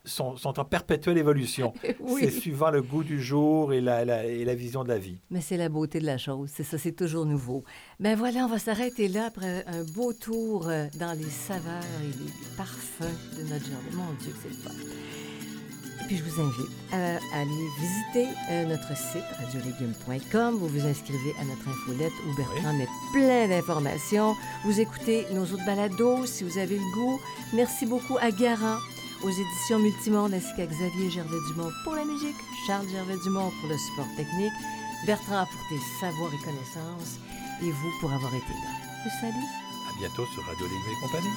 sont, 0.05 0.37
sont 0.37 0.59
en 0.59 0.65
perpétuelle 0.65 1.19
évolution. 1.19 1.73
Oui. 2.01 2.23
C'est 2.25 2.31
suivant 2.31 2.71
le 2.71 2.83
goût 2.83 3.05
du 3.05 3.23
jour 3.23 3.73
et 3.73 3.81
la, 3.81 4.05
la- 4.05 4.25
et 4.27 4.45
la 4.45 4.55
vision 4.55 4.83
de 4.85 4.89
la 4.89 4.99
vie. 4.99 5.19
Mais 5.31 5.41
c'est 5.41 5.57
la 5.57 5.69
beauté 5.69 6.01
de 6.01 6.07
la 6.07 6.19
chose, 6.19 6.51
c'est 6.53 6.65
ça, 6.65 6.77
c'est 6.79 6.93
toujours 6.93 7.25
nouveau. 7.27 7.63
Ben 8.01 8.17
voilà, 8.17 8.41
on 8.47 8.49
va 8.49 8.59
s'arrêter 8.59 9.07
là 9.09 9.27
après 9.27 9.65
un 9.67 9.85
beau 9.85 10.13
tour 10.13 10.69
euh, 10.69 10.87
dans 10.99 11.13
les 11.17 11.29
saveurs 11.31 11.83
et 12.03 12.07
les 12.07 12.57
parfums 12.57 13.05
de 13.39 13.43
notre 13.53 13.60
jardin. 13.63 13.97
Mon 13.97 14.13
Dieu, 14.21 14.33
que 14.33 14.39
c'est 14.43 14.49
le 14.49 14.55
fun. 14.55 14.71
Et 16.01 16.07
puis 16.07 16.17
je 16.17 16.25
vous 16.25 16.41
invite 16.41 16.71
à, 16.93 17.19
aller 17.39 17.69
visiter 17.79 18.29
euh, 18.51 18.65
notre 18.65 18.97
site 18.97 19.25
radiolégumes.com. 19.39 20.55
Vous 20.57 20.69
vous 20.69 20.87
inscrivez 20.87 21.35
à 21.41 21.45
notre 21.45 21.69
infolette 21.69 22.13
où 22.27 22.35
Bertrand 22.37 22.73
met 22.73 22.89
plein 23.13 23.49
d'informations. 23.49 24.35
Vous 24.65 24.81
écoutez 24.81 25.27
nos 25.33 25.45
autres 25.45 25.65
balados 25.67 26.27
si 26.27 26.45
vous 26.45 26.59
avez 26.59 26.77
le 26.77 26.95
goût. 26.95 27.21
Merci 27.53 27.87
beaucoup 27.87 28.17
à 28.19 28.31
Garant 28.31 28.79
aux 29.23 29.31
éditions 29.31 29.79
Multimonde 29.79 30.33
ainsi 30.33 30.49
qu'à 30.57 30.67
Xavier 30.67 31.11
Gervais-Dumont 31.11 31.71
pour 31.85 31.95
la 31.95 32.05
musique, 32.05 32.37
Charles 32.67 32.89
Gervais-Dumont 32.89 33.51
pour 33.61 33.69
le 33.69 33.77
support 33.77 34.09
technique, 34.17 34.53
Bertrand 35.07 35.45
pour 35.45 35.61
tes 35.69 35.81
savoirs 36.01 36.33
et 36.33 36.45
connaissances 36.45 37.19
et 37.63 37.71
vous 37.71 37.91
pour 38.01 38.11
avoir 38.13 38.35
été 38.35 38.53
là. 38.53 38.73
Je 39.05 39.11
vous 39.11 39.17
salue. 39.21 39.49
À 39.89 39.99
bientôt 39.99 40.27
sur 40.33 40.43
Radio 40.47 40.67
Légumes 40.67 40.93
et 40.93 41.01
compagnie. 41.07 41.37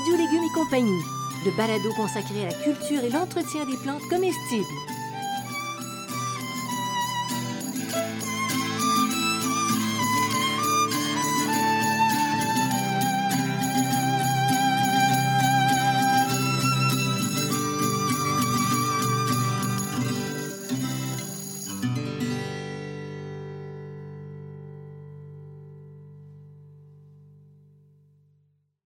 Radio 0.00 0.16
Légumes 0.16 0.44
et 0.44 0.54
compagnie, 0.54 1.02
le 1.44 1.50
balado 1.58 1.92
consacré 1.94 2.44
à 2.44 2.46
la 2.46 2.54
culture 2.54 3.04
et 3.04 3.10
l'entretien 3.10 3.66
des 3.66 3.76
plantes 3.76 4.08
comestibles. 4.08 4.89